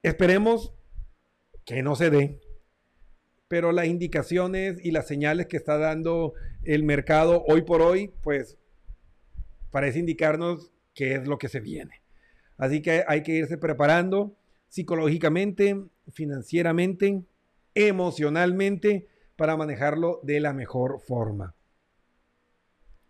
Esperemos 0.01 0.74
que 1.65 1.84
no 1.84 1.95
se 1.95 2.09
dé, 2.09 2.39
pero 3.47 3.72
las 3.72 3.86
indicaciones 3.86 4.84
y 4.84 4.91
las 4.91 5.07
señales 5.07 5.47
que 5.47 5.57
está 5.57 5.78
dando 5.78 6.34
el 6.63 6.84
mercado 6.84 7.43
hoy 7.47 7.61
por 7.61 7.82
hoy, 7.82 8.11
pues 8.24 8.57
parece 9.72 9.99
indicarnos 9.99 10.72
qué 10.93 11.15
es 11.15 11.28
lo 11.28 11.38
que 11.38 11.49
se 11.49 11.59
viene. 11.59 12.01
Así 12.57 12.82
que 12.82 13.03
hay 13.07 13.24
que 13.24 13.34
irse 13.34 13.57
preparando 13.57 14.36
psicológicamente, 14.67 15.82
financieramente, 16.11 17.24
emocionalmente, 17.74 19.07
para 19.36 19.55
manejarlo 19.55 20.20
de 20.24 20.39
la 20.41 20.53
mejor 20.53 20.99
forma. 20.99 21.55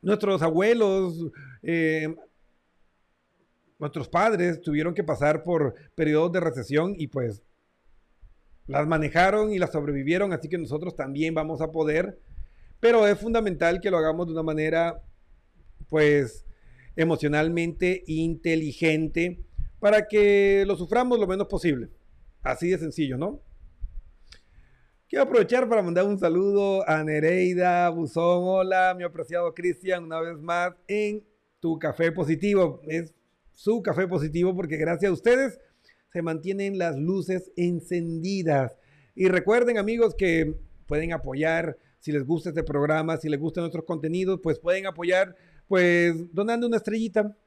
Nuestros 0.02 0.42
abuelos, 0.42 1.26
eh, 1.64 2.16
nuestros 3.80 4.08
padres 4.08 4.62
tuvieron 4.62 4.94
que 4.94 5.04
pasar 5.04 5.44
por 5.44 5.74
periodos 5.96 6.32
de 6.32 6.40
recesión 6.40 6.94
y 6.96 7.08
pues 7.08 7.42
las 8.68 8.86
manejaron 8.88 9.52
y 9.52 9.58
las 9.58 9.72
sobrevivieron, 9.72 10.32
así 10.32 10.48
que 10.48 10.60
nosotros 10.60 10.96
también 10.96 11.34
vamos 11.34 11.60
a 11.62 11.72
poder, 11.72 12.20
pero 12.80 13.08
es 13.08 13.18
fundamental 13.20 13.82
que 13.82 13.90
lo 13.90 13.98
hagamos 13.98 14.28
de 14.28 14.34
una 14.34 14.44
manera 14.44 15.02
pues 15.90 16.46
emocionalmente 17.00 18.04
inteligente 18.08 19.40
para 19.80 20.06
que 20.06 20.66
lo 20.68 20.76
suframos 20.76 21.18
lo 21.18 21.28
menos 21.28 21.48
posible. 21.48 21.88
Así 22.42 22.70
de 22.70 22.78
sencillo, 22.78 23.18
¿no? 23.18 23.42
Quiero 25.08 25.24
aprovechar 25.24 25.70
para 25.70 25.82
mandar 25.82 26.06
un 26.06 26.20
saludo 26.20 26.88
a 26.88 27.02
Nereida 27.04 27.90
Buzón. 27.90 28.44
Hola, 28.44 28.94
mi 28.98 29.06
apreciado 29.06 29.54
Cristian, 29.54 30.04
una 30.04 30.20
vez 30.20 30.38
más 30.40 30.74
en 30.88 31.26
tu 31.62 31.80
café 31.80 32.12
positivo. 32.12 32.82
Es 32.86 33.16
su 33.54 33.82
café 33.82 34.06
positivo 34.06 34.54
porque 34.54 34.76
gracias 34.76 35.10
a 35.10 35.14
ustedes 35.14 35.58
se 36.12 36.22
mantienen 36.22 36.78
las 36.78 36.98
luces 36.98 37.50
encendidas. 37.56 38.78
Y 39.16 39.30
recuerden, 39.30 39.78
amigos, 39.78 40.16
que 40.16 40.54
pueden 40.86 41.14
apoyar 41.14 41.78
si 42.00 42.12
les 42.12 42.26
gusta 42.26 42.50
este 42.50 42.64
programa, 42.64 43.16
si 43.18 43.30
les 43.30 43.40
gustan 43.40 43.64
nuestros 43.64 43.86
contenidos, 43.86 44.42
pues 44.44 44.60
pueden 44.60 44.86
apoyar 44.86 45.36
pues 45.70 46.34
donando 46.34 46.68
una 46.68 46.78
estrellita. 46.78 47.38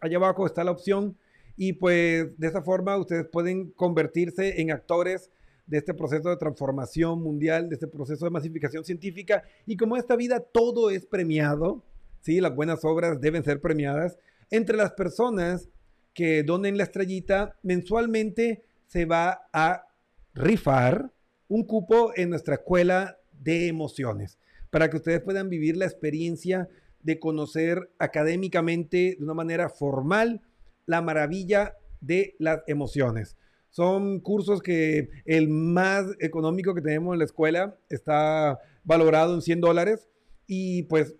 Allá 0.00 0.16
abajo 0.16 0.46
está 0.46 0.64
la 0.64 0.70
opción 0.70 1.18
y 1.56 1.74
pues 1.74 2.38
de 2.38 2.46
esa 2.46 2.62
forma 2.62 2.96
ustedes 2.96 3.26
pueden 3.26 3.70
convertirse 3.72 4.60
en 4.62 4.70
actores 4.70 5.30
de 5.66 5.78
este 5.78 5.92
proceso 5.92 6.30
de 6.30 6.36
transformación 6.36 7.20
mundial, 7.22 7.68
de 7.68 7.74
este 7.74 7.88
proceso 7.88 8.24
de 8.24 8.30
masificación 8.30 8.84
científica. 8.84 9.42
Y 9.66 9.76
como 9.76 9.96
esta 9.96 10.14
vida 10.14 10.40
todo 10.40 10.90
es 10.90 11.04
premiado, 11.04 11.84
¿sí? 12.20 12.40
las 12.40 12.54
buenas 12.54 12.84
obras 12.84 13.20
deben 13.20 13.42
ser 13.44 13.60
premiadas, 13.60 14.18
entre 14.50 14.76
las 14.76 14.92
personas 14.92 15.68
que 16.12 16.44
donen 16.44 16.76
la 16.76 16.84
estrellita, 16.84 17.56
mensualmente 17.62 18.64
se 18.86 19.04
va 19.04 19.48
a 19.52 19.88
rifar 20.32 21.10
un 21.48 21.64
cupo 21.64 22.12
en 22.14 22.30
nuestra 22.30 22.54
escuela 22.54 23.18
de 23.32 23.66
emociones, 23.66 24.38
para 24.70 24.88
que 24.90 24.96
ustedes 24.96 25.20
puedan 25.20 25.48
vivir 25.48 25.76
la 25.76 25.86
experiencia 25.86 26.68
de 27.04 27.20
conocer 27.20 27.90
académicamente 27.98 29.16
de 29.16 29.24
una 29.24 29.34
manera 29.34 29.68
formal 29.68 30.42
la 30.86 31.00
maravilla 31.00 31.76
de 32.00 32.34
las 32.38 32.62
emociones. 32.66 33.36
Son 33.70 34.20
cursos 34.20 34.62
que 34.62 35.10
el 35.24 35.48
más 35.48 36.06
económico 36.20 36.74
que 36.74 36.80
tenemos 36.80 37.12
en 37.12 37.18
la 37.18 37.24
escuela 37.24 37.78
está 37.88 38.58
valorado 38.84 39.34
en 39.34 39.42
100 39.42 39.60
dólares 39.60 40.08
y 40.46 40.84
pues 40.84 41.14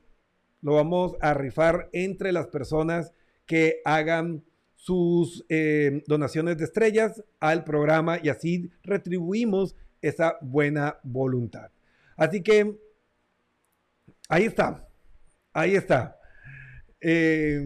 lo 0.62 0.74
vamos 0.74 1.14
a 1.20 1.34
rifar 1.34 1.88
entre 1.92 2.32
las 2.32 2.46
personas 2.46 3.12
que 3.46 3.80
hagan 3.84 4.44
sus 4.74 5.44
eh, 5.48 6.02
donaciones 6.06 6.56
de 6.58 6.64
estrellas 6.64 7.22
al 7.40 7.64
programa 7.64 8.18
y 8.22 8.28
así 8.28 8.70
retribuimos 8.82 9.76
esa 10.00 10.36
buena 10.40 10.98
voluntad. 11.02 11.70
Así 12.16 12.42
que 12.42 12.78
ahí 14.28 14.44
está, 14.44 14.86
ahí 15.54 15.74
está. 15.76 16.18
Eh, 17.00 17.60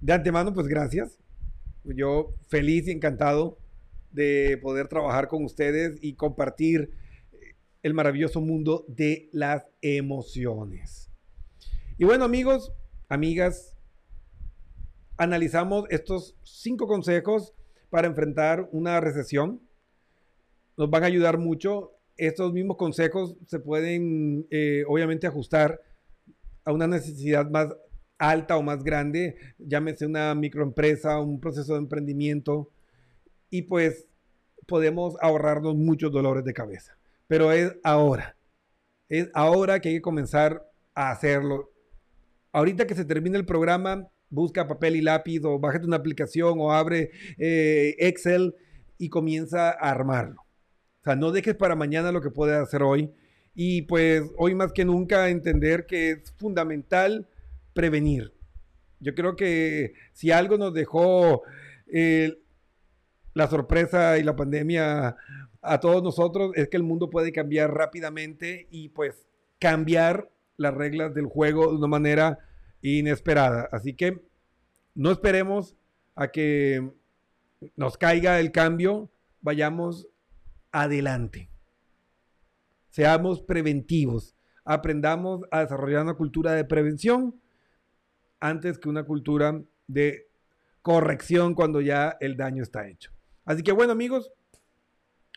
de 0.00 0.12
antemano, 0.12 0.52
pues 0.52 0.66
gracias. 0.66 1.18
Yo 1.84 2.34
feliz 2.48 2.86
y 2.86 2.90
encantado 2.90 3.58
de 4.10 4.58
poder 4.60 4.88
trabajar 4.88 5.28
con 5.28 5.44
ustedes 5.44 5.98
y 6.02 6.14
compartir 6.14 6.90
el 7.82 7.94
maravilloso 7.94 8.40
mundo 8.40 8.84
de 8.88 9.28
las 9.32 9.66
emociones. 9.80 11.10
Y 11.98 12.04
bueno, 12.04 12.24
amigos, 12.24 12.72
amigas, 13.08 13.76
analizamos 15.16 15.86
estos 15.90 16.36
cinco 16.42 16.86
consejos 16.86 17.54
para 17.90 18.06
enfrentar 18.06 18.68
una 18.72 19.00
recesión. 19.00 19.60
Nos 20.76 20.90
van 20.90 21.04
a 21.04 21.06
ayudar 21.06 21.38
mucho. 21.38 21.92
Estos 22.16 22.52
mismos 22.52 22.76
consejos 22.76 23.36
se 23.46 23.58
pueden, 23.58 24.46
eh, 24.50 24.84
obviamente, 24.86 25.26
ajustar 25.26 25.80
a 26.64 26.72
una 26.72 26.86
necesidad 26.86 27.50
más 27.50 27.68
alta 28.18 28.56
o 28.56 28.62
más 28.62 28.84
grande, 28.84 29.36
llámese 29.58 30.06
una 30.06 30.34
microempresa, 30.34 31.20
un 31.20 31.40
proceso 31.40 31.72
de 31.72 31.80
emprendimiento, 31.80 32.70
y 33.50 33.62
pues 33.62 34.06
podemos 34.66 35.16
ahorrarnos 35.20 35.74
muchos 35.74 36.12
dolores 36.12 36.44
de 36.44 36.54
cabeza. 36.54 36.96
Pero 37.26 37.50
es 37.52 37.74
ahora, 37.82 38.36
es 39.08 39.28
ahora 39.34 39.80
que 39.80 39.88
hay 39.88 39.96
que 39.96 40.02
comenzar 40.02 40.62
a 40.94 41.10
hacerlo. 41.10 41.72
Ahorita 42.52 42.86
que 42.86 42.94
se 42.94 43.04
termine 43.04 43.38
el 43.38 43.46
programa, 43.46 44.08
busca 44.30 44.68
papel 44.68 44.96
y 44.96 45.02
lápiz 45.02 45.44
o 45.44 45.58
bájate 45.58 45.86
una 45.86 45.96
aplicación 45.96 46.58
o 46.60 46.72
abre 46.72 47.10
eh, 47.38 47.94
Excel 47.98 48.54
y 48.98 49.08
comienza 49.08 49.70
a 49.70 49.90
armarlo. 49.90 50.42
O 51.00 51.04
sea, 51.04 51.16
no 51.16 51.32
dejes 51.32 51.56
para 51.56 51.74
mañana 51.74 52.12
lo 52.12 52.20
que 52.20 52.30
puedes 52.30 52.56
hacer 52.56 52.82
hoy. 52.82 53.12
Y 53.54 53.82
pues 53.82 54.24
hoy 54.36 54.54
más 54.54 54.72
que 54.72 54.84
nunca 54.84 55.28
entender 55.28 55.86
que 55.86 56.10
es 56.12 56.32
fundamental 56.32 57.28
prevenir. 57.74 58.32
Yo 59.00 59.14
creo 59.14 59.36
que 59.36 59.94
si 60.12 60.30
algo 60.30 60.56
nos 60.58 60.72
dejó 60.72 61.42
eh, 61.92 62.38
la 63.34 63.48
sorpresa 63.48 64.18
y 64.18 64.22
la 64.22 64.36
pandemia 64.36 65.16
a 65.60 65.80
todos 65.80 66.02
nosotros 66.02 66.52
es 66.54 66.68
que 66.68 66.76
el 66.76 66.82
mundo 66.82 67.10
puede 67.10 67.32
cambiar 67.32 67.72
rápidamente 67.72 68.66
y 68.70 68.88
pues 68.90 69.26
cambiar 69.58 70.30
las 70.56 70.74
reglas 70.74 71.14
del 71.14 71.26
juego 71.26 71.68
de 71.70 71.76
una 71.76 71.86
manera 71.86 72.38
inesperada. 72.80 73.68
Así 73.72 73.94
que 73.94 74.22
no 74.94 75.10
esperemos 75.10 75.76
a 76.14 76.28
que 76.28 76.90
nos 77.76 77.96
caiga 77.96 78.40
el 78.40 78.52
cambio, 78.52 79.10
vayamos 79.40 80.08
adelante. 80.72 81.51
Seamos 82.92 83.40
preventivos, 83.40 84.36
aprendamos 84.66 85.40
a 85.50 85.60
desarrollar 85.60 86.02
una 86.02 86.12
cultura 86.12 86.52
de 86.52 86.66
prevención 86.66 87.40
antes 88.38 88.78
que 88.78 88.90
una 88.90 89.04
cultura 89.04 89.62
de 89.86 90.26
corrección 90.82 91.54
cuando 91.54 91.80
ya 91.80 92.18
el 92.20 92.36
daño 92.36 92.62
está 92.62 92.86
hecho. 92.86 93.10
Así 93.46 93.62
que 93.62 93.72
bueno 93.72 93.92
amigos, 93.92 94.30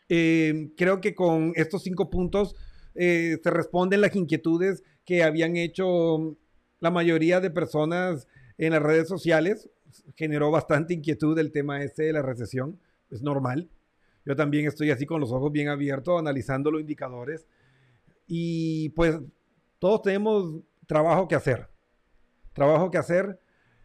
eh, 0.09 0.73
creo 0.75 0.99
que 0.99 1.15
con 1.15 1.53
estos 1.55 1.83
cinco 1.83 2.09
puntos 2.09 2.57
eh, 2.93 3.37
se 3.41 3.51
responden 3.51 4.01
las 4.01 4.17
inquietudes 4.17 4.83
que 5.05 5.23
habían 5.23 5.55
hecho 5.55 6.35
la 6.81 6.91
mayoría 6.91 7.39
de 7.39 7.51
personas 7.51 8.27
en 8.57 8.73
las 8.73 8.83
redes 8.83 9.07
sociales. 9.07 9.69
Generó 10.15 10.51
bastante 10.51 10.93
inquietud 10.93 11.39
el 11.39 11.53
tema 11.53 11.81
este 11.85 12.03
de 12.03 12.11
la 12.11 12.21
recesión, 12.21 12.81
es 13.11 13.21
normal. 13.21 13.69
Yo 14.25 14.35
también 14.35 14.65
estoy 14.65 14.91
así 14.91 15.05
con 15.05 15.21
los 15.21 15.31
ojos 15.31 15.51
bien 15.51 15.67
abiertos, 15.67 16.19
analizando 16.19 16.71
los 16.71 16.81
indicadores. 16.81 17.47
Y 18.27 18.89
pues 18.89 19.19
todos 19.79 20.01
tenemos 20.01 20.61
trabajo 20.87 21.27
que 21.27 21.35
hacer. 21.35 21.69
Trabajo 22.53 22.89
que 22.89 22.97
hacer. 22.97 23.39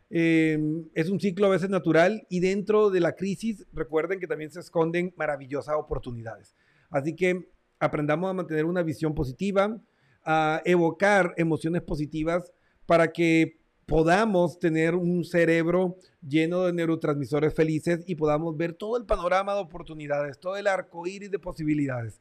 Eh, 0.08 0.58
es 0.94 1.08
un 1.08 1.20
ciclo 1.20 1.46
a 1.46 1.50
veces 1.50 1.70
natural 1.70 2.26
y 2.28 2.40
dentro 2.40 2.90
de 2.90 3.00
la 3.00 3.14
crisis 3.14 3.66
recuerden 3.72 4.18
que 4.18 4.26
también 4.26 4.50
se 4.50 4.60
esconden 4.60 5.14
maravillosas 5.16 5.76
oportunidades. 5.76 6.56
Así 6.90 7.14
que 7.14 7.48
aprendamos 7.78 8.28
a 8.28 8.32
mantener 8.32 8.64
una 8.64 8.82
visión 8.82 9.14
positiva, 9.14 9.78
a 10.24 10.62
evocar 10.64 11.34
emociones 11.36 11.82
positivas 11.82 12.52
para 12.86 13.12
que 13.12 13.59
podamos 13.90 14.60
tener 14.60 14.94
un 14.94 15.24
cerebro 15.24 15.96
lleno 16.22 16.62
de 16.64 16.72
neurotransmisores 16.72 17.52
felices 17.52 18.04
y 18.06 18.14
podamos 18.14 18.56
ver 18.56 18.72
todo 18.72 18.96
el 18.96 19.04
panorama 19.04 19.52
de 19.52 19.62
oportunidades, 19.62 20.38
todo 20.38 20.56
el 20.56 20.68
arco 20.68 21.08
iris 21.08 21.28
de 21.28 21.40
posibilidades. 21.40 22.20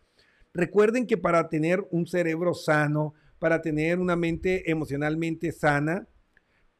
Recuerden 0.51 1.05
que 1.05 1.15
para 1.15 1.47
tener 1.47 1.88
un 1.91 2.07
cerebro 2.07 2.55
sano, 2.55 3.13
para 3.38 3.61
tener 3.61 3.99
una 3.99 4.15
mente 4.15 4.72
emocionalmente 4.72 5.51
sana, 5.51 6.07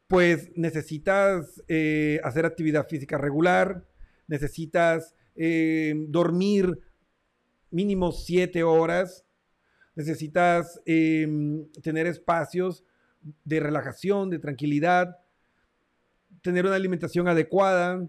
pues 0.08 0.50
necesitas 0.56 1.62
eh, 1.68 2.20
hacer 2.24 2.48
actividad 2.48 2.88
física 2.88 3.20
regular, 3.20 3.86
necesitas 4.26 5.14
eh, 5.36 5.94
dormir 6.08 6.80
mínimo 7.70 8.12
siete 8.12 8.64
horas, 8.64 9.24
necesitas 9.94 10.82
em, 10.88 11.70
tener 11.84 12.08
espacios 12.08 12.84
de 13.44 13.60
relajación, 13.60 14.30
de 14.30 14.40
tranquilidad, 14.40 15.18
tener 16.42 16.66
una 16.66 16.76
alimentación 16.76 17.28
adecuada, 17.28 18.08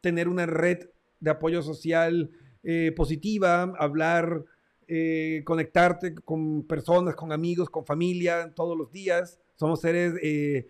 tener 0.00 0.28
una 0.28 0.46
red 0.46 0.88
de 1.20 1.30
apoyo 1.30 1.62
social 1.62 2.30
eh, 2.62 2.92
positiva, 2.96 3.72
hablar, 3.78 4.44
eh, 4.86 5.42
conectarte 5.44 6.14
con 6.14 6.66
personas, 6.66 7.14
con 7.14 7.32
amigos, 7.32 7.70
con 7.70 7.86
familia 7.86 8.52
todos 8.54 8.76
los 8.76 8.92
días. 8.92 9.38
Somos 9.56 9.80
seres 9.80 10.14
eh, 10.22 10.68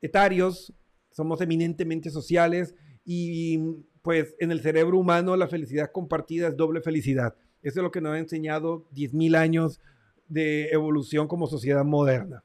etarios, 0.00 0.72
somos 1.10 1.40
eminentemente 1.40 2.10
sociales 2.10 2.74
y 3.04 3.58
pues 4.02 4.34
en 4.38 4.50
el 4.50 4.60
cerebro 4.60 4.98
humano 4.98 5.36
la 5.36 5.48
felicidad 5.48 5.90
compartida 5.92 6.48
es 6.48 6.56
doble 6.56 6.80
felicidad. 6.80 7.34
Eso 7.62 7.80
es 7.80 7.82
lo 7.82 7.90
que 7.90 8.00
nos 8.00 8.14
ha 8.14 8.18
enseñado 8.18 8.88
10.000 8.94 9.36
años 9.36 9.80
de 10.28 10.68
evolución 10.70 11.26
como 11.26 11.46
sociedad 11.46 11.84
moderna. 11.84 12.44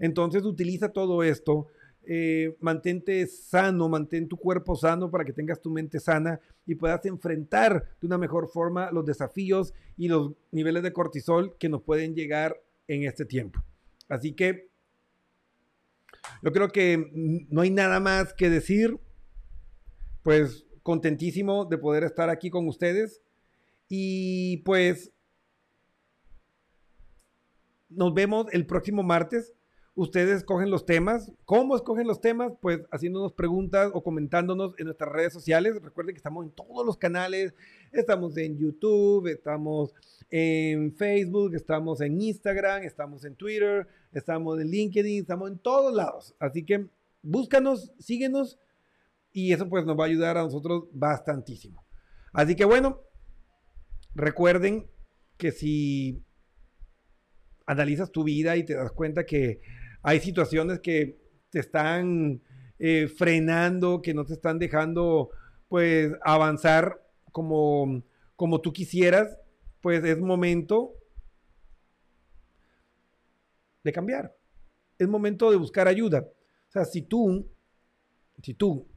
Entonces 0.00 0.44
utiliza 0.44 0.88
todo 0.88 1.22
esto, 1.22 1.68
eh, 2.02 2.56
mantente 2.60 3.26
sano, 3.26 3.88
mantén 3.88 4.26
tu 4.26 4.36
cuerpo 4.36 4.74
sano 4.74 5.10
para 5.10 5.24
que 5.24 5.32
tengas 5.32 5.60
tu 5.60 5.70
mente 5.70 6.00
sana 6.00 6.40
y 6.66 6.74
puedas 6.74 7.04
enfrentar 7.06 7.86
de 8.00 8.06
una 8.06 8.18
mejor 8.18 8.48
forma 8.48 8.90
los 8.90 9.04
desafíos 9.04 9.74
y 9.96 10.08
los 10.08 10.32
niveles 10.50 10.82
de 10.82 10.92
cortisol 10.92 11.56
que 11.58 11.68
nos 11.68 11.82
pueden 11.82 12.14
llegar 12.14 12.60
en 12.88 13.04
este 13.04 13.24
tiempo. 13.24 13.62
Así 14.08 14.32
que 14.32 14.70
yo 16.42 16.52
creo 16.52 16.68
que 16.68 17.46
no 17.50 17.60
hay 17.60 17.70
nada 17.70 18.00
más 18.00 18.32
que 18.32 18.50
decir, 18.50 18.98
pues 20.22 20.66
contentísimo 20.82 21.66
de 21.66 21.78
poder 21.78 22.04
estar 22.04 22.30
aquí 22.30 22.50
con 22.50 22.66
ustedes 22.66 23.20
y 23.88 24.58
pues 24.58 25.12
nos 27.88 28.14
vemos 28.14 28.46
el 28.52 28.66
próximo 28.66 29.02
martes. 29.02 29.52
Ustedes 30.00 30.38
escogen 30.38 30.70
los 30.70 30.86
temas. 30.86 31.30
¿Cómo 31.44 31.76
escogen 31.76 32.06
los 32.06 32.22
temas? 32.22 32.54
Pues 32.62 32.80
haciéndonos 32.90 33.34
preguntas 33.34 33.90
o 33.92 34.02
comentándonos 34.02 34.72
en 34.78 34.86
nuestras 34.86 35.12
redes 35.12 35.30
sociales. 35.30 35.74
Recuerden 35.82 36.14
que 36.14 36.18
estamos 36.18 36.46
en 36.46 36.52
todos 36.52 36.86
los 36.86 36.96
canales. 36.96 37.52
Estamos 37.92 38.34
en 38.38 38.56
YouTube, 38.56 39.26
estamos 39.26 39.92
en 40.30 40.94
Facebook, 40.94 41.54
estamos 41.54 42.00
en 42.00 42.18
Instagram, 42.18 42.84
estamos 42.84 43.26
en 43.26 43.34
Twitter, 43.34 43.86
estamos 44.10 44.58
en 44.58 44.68
LinkedIn, 44.68 45.20
estamos 45.20 45.50
en 45.50 45.58
todos 45.58 45.94
lados. 45.94 46.34
Así 46.38 46.64
que 46.64 46.86
búscanos, 47.20 47.92
síguenos 47.98 48.58
y 49.34 49.52
eso 49.52 49.68
pues 49.68 49.84
nos 49.84 49.98
va 49.98 50.04
a 50.04 50.06
ayudar 50.06 50.38
a 50.38 50.44
nosotros 50.44 50.84
bastantísimo. 50.92 51.84
Así 52.32 52.56
que 52.56 52.64
bueno, 52.64 53.02
recuerden 54.14 54.86
que 55.36 55.52
si 55.52 56.22
analizas 57.66 58.10
tu 58.10 58.24
vida 58.24 58.56
y 58.56 58.64
te 58.64 58.74
das 58.74 58.92
cuenta 58.92 59.26
que 59.26 59.60
hay 60.02 60.20
situaciones 60.20 60.80
que 60.80 61.18
te 61.50 61.60
están 61.60 62.42
eh, 62.78 63.08
frenando, 63.08 64.00
que 64.02 64.14
no 64.14 64.24
te 64.24 64.34
están 64.34 64.58
dejando 64.58 65.30
pues 65.68 66.12
avanzar 66.22 67.06
como, 67.32 68.02
como 68.36 68.60
tú 68.60 68.72
quisieras, 68.72 69.36
pues 69.80 70.02
es 70.04 70.18
momento 70.18 70.94
de 73.84 73.92
cambiar. 73.92 74.36
Es 74.98 75.08
momento 75.08 75.50
de 75.50 75.56
buscar 75.56 75.88
ayuda. 75.88 76.20
O 76.20 76.72
sea, 76.72 76.84
si 76.84 77.02
tú, 77.02 77.50
si 78.42 78.54
tú 78.54 78.88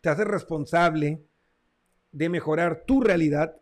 te 0.00 0.08
haces 0.08 0.26
responsable 0.26 1.24
de 2.12 2.28
mejorar 2.28 2.84
tu 2.86 3.00
realidad, 3.00 3.60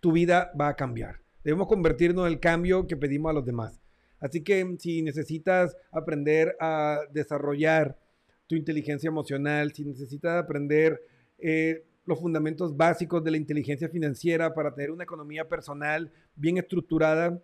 tu 0.00 0.12
vida 0.12 0.52
va 0.58 0.68
a 0.68 0.76
cambiar. 0.76 1.22
Debemos 1.42 1.68
convertirnos 1.68 2.26
en 2.26 2.32
el 2.32 2.40
cambio 2.40 2.86
que 2.86 2.96
pedimos 2.96 3.30
a 3.30 3.32
los 3.34 3.44
demás. 3.44 3.80
Así 4.20 4.42
que 4.42 4.76
si 4.78 5.02
necesitas 5.02 5.76
aprender 5.92 6.56
a 6.60 7.00
desarrollar 7.12 7.98
tu 8.46 8.56
inteligencia 8.56 9.08
emocional, 9.08 9.72
si 9.72 9.84
necesitas 9.84 10.42
aprender 10.42 11.00
eh, 11.38 11.84
los 12.04 12.18
fundamentos 12.18 12.76
básicos 12.76 13.22
de 13.22 13.30
la 13.30 13.36
inteligencia 13.36 13.88
financiera 13.88 14.52
para 14.54 14.74
tener 14.74 14.90
una 14.90 15.04
economía 15.04 15.48
personal 15.48 16.10
bien 16.34 16.58
estructurada, 16.58 17.40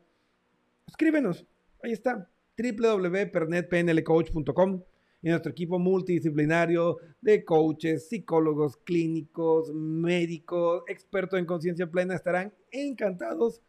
escríbenos. 0.87 1.47
Ahí 1.83 1.93
está, 1.93 2.29
www.pernetpnlcoach.com 2.57 4.83
y 5.23 5.31
nuestro 5.31 5.53
equipo 5.53 5.79
multidisciplinario 5.79 6.99
de 7.21 7.45
coaches, 7.45 8.09
psicólogos, 8.09 8.79
clínicos, 8.79 9.73
médicos, 9.73 10.83
expertos 10.87 11.39
en 11.39 11.47
conciencia 11.47 11.89
plena 11.91 12.15
estarán 12.15 12.53
encantados 12.71 13.63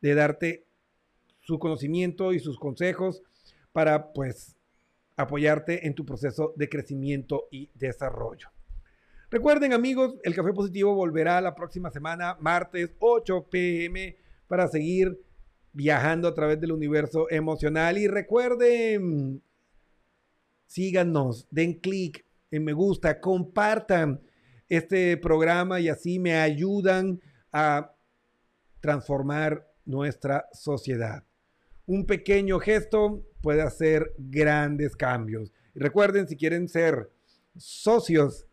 de 0.00 0.14
darte 0.14 0.67
su 1.48 1.58
conocimiento 1.58 2.34
y 2.34 2.40
sus 2.40 2.58
consejos 2.58 3.22
para 3.72 4.12
pues 4.12 4.54
apoyarte 5.16 5.86
en 5.86 5.94
tu 5.94 6.04
proceso 6.04 6.52
de 6.56 6.68
crecimiento 6.68 7.48
y 7.50 7.70
desarrollo. 7.74 8.50
Recuerden 9.30 9.72
amigos, 9.72 10.16
el 10.24 10.34
Café 10.34 10.52
Positivo 10.52 10.94
volverá 10.94 11.40
la 11.40 11.54
próxima 11.54 11.90
semana, 11.90 12.36
martes 12.38 12.90
8 12.98 13.48
pm, 13.50 14.18
para 14.46 14.68
seguir 14.68 15.18
viajando 15.72 16.28
a 16.28 16.34
través 16.34 16.60
del 16.60 16.72
universo 16.72 17.30
emocional. 17.30 17.96
Y 17.96 18.08
recuerden 18.08 19.42
síganos, 20.66 21.48
den 21.50 21.80
clic 21.80 22.26
en 22.50 22.62
me 22.62 22.74
gusta, 22.74 23.22
compartan 23.22 24.20
este 24.68 25.16
programa 25.16 25.80
y 25.80 25.88
así 25.88 26.18
me 26.18 26.34
ayudan 26.34 27.22
a 27.52 27.94
transformar 28.82 29.66
nuestra 29.86 30.46
sociedad. 30.52 31.24
Un 31.88 32.04
pequeño 32.04 32.60
gesto 32.60 33.24
puede 33.40 33.62
hacer 33.62 34.12
grandes 34.18 34.94
cambios. 34.94 35.54
Y 35.74 35.78
recuerden, 35.78 36.28
si 36.28 36.36
quieren 36.36 36.68
ser 36.68 37.10
socios 37.56 38.46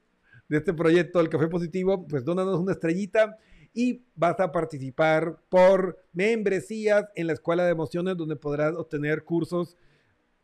de 0.47 0.59
este 0.59 0.73
proyecto 0.73 1.19
del 1.19 1.27
Café 1.27 1.49
Positivo, 1.49 2.07
pues 2.07 2.23
dónanos 2.23 2.57
una 2.57 2.71
estrellita 2.71 3.37
y 3.73 4.05
vas 4.15 4.39
a 4.39 4.53
participar 4.53 5.37
por 5.49 6.01
membresías 6.13 7.07
en 7.13 7.27
la 7.27 7.33
Escuela 7.33 7.65
de 7.65 7.71
Emociones, 7.71 8.15
donde 8.15 8.37
podrás 8.37 8.73
obtener 8.73 9.25
cursos 9.25 9.75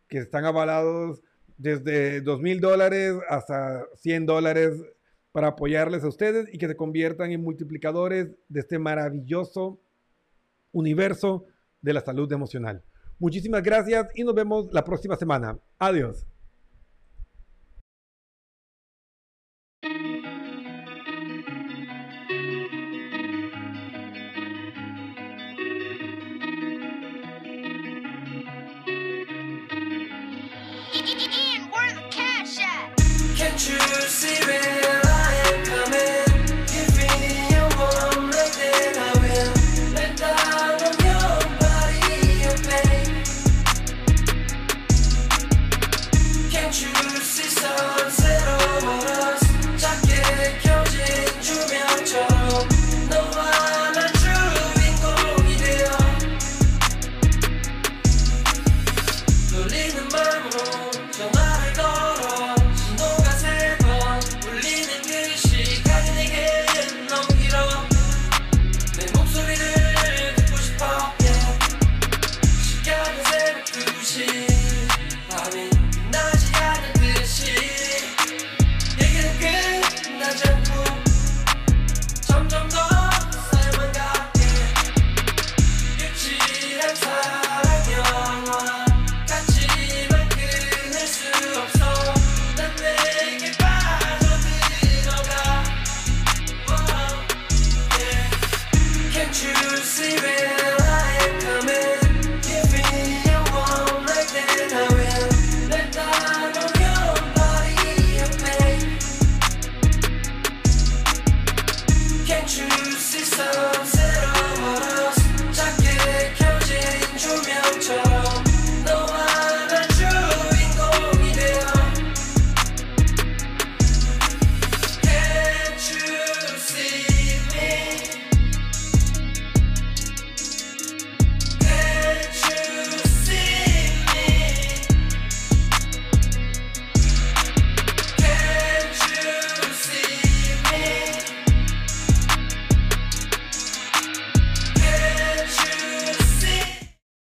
que 0.09 0.17
están 0.17 0.43
avalados 0.43 1.21
desde 1.57 2.19
dos 2.19 2.41
mil 2.41 2.59
dólares 2.59 3.15
hasta 3.29 3.85
100 3.95 4.25
dólares 4.25 4.83
para 5.31 5.47
apoyarles 5.47 6.03
a 6.03 6.09
ustedes 6.09 6.53
y 6.53 6.57
que 6.57 6.67
se 6.67 6.75
conviertan 6.75 7.31
en 7.31 7.41
multiplicadores 7.41 8.31
de 8.49 8.59
este 8.59 8.79
maravilloso 8.79 9.79
universo 10.73 11.45
de 11.81 11.93
la 11.93 12.01
salud 12.01 12.31
emocional. 12.31 12.83
Muchísimas 13.19 13.61
gracias 13.63 14.07
y 14.15 14.23
nos 14.23 14.33
vemos 14.33 14.71
la 14.71 14.83
próxima 14.83 15.15
semana. 15.15 15.57
Adiós. 15.79 16.25